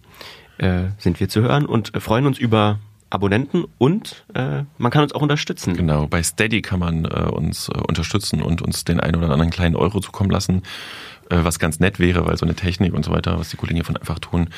[0.58, 2.78] äh, sind wir zu hören und freuen uns über
[3.10, 5.76] Abonnenten und äh, man kann uns auch unterstützen.
[5.76, 9.50] Genau, bei Steady kann man äh, uns äh, unterstützen und uns den einen oder anderen
[9.50, 10.62] kleinen Euro zukommen lassen.
[11.30, 13.76] Äh, was ganz nett wäre, weil so eine Technik und so weiter, was die Kollegen
[13.76, 14.48] hier von einfach tun,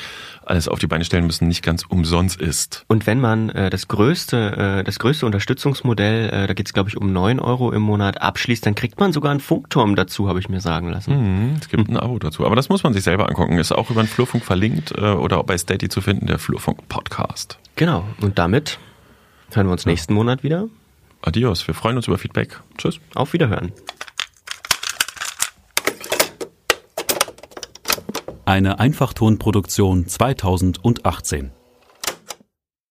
[0.45, 2.83] alles auf die Beine stellen müssen, nicht ganz umsonst ist.
[2.87, 6.89] Und wenn man äh, das größte, äh, das größte Unterstützungsmodell, äh, da geht es glaube
[6.89, 10.39] ich um neun Euro im Monat, abschließt, dann kriegt man sogar einen Funkturm dazu, habe
[10.39, 11.13] ich mir sagen lassen.
[11.15, 13.57] Mhm, es gibt ein Abo dazu, aber das muss man sich selber angucken.
[13.57, 17.59] Ist auch über den Flurfunk verlinkt äh, oder bei Steady zu finden, der Flurfunk Podcast.
[17.75, 18.79] Genau, und damit
[19.53, 20.67] hören wir uns nächsten Monat wieder.
[21.21, 22.59] Adios, wir freuen uns über Feedback.
[22.77, 22.99] Tschüss.
[23.15, 23.71] Auf Wiederhören.
[28.47, 31.51] Eine Einfachtonproduktion 2018.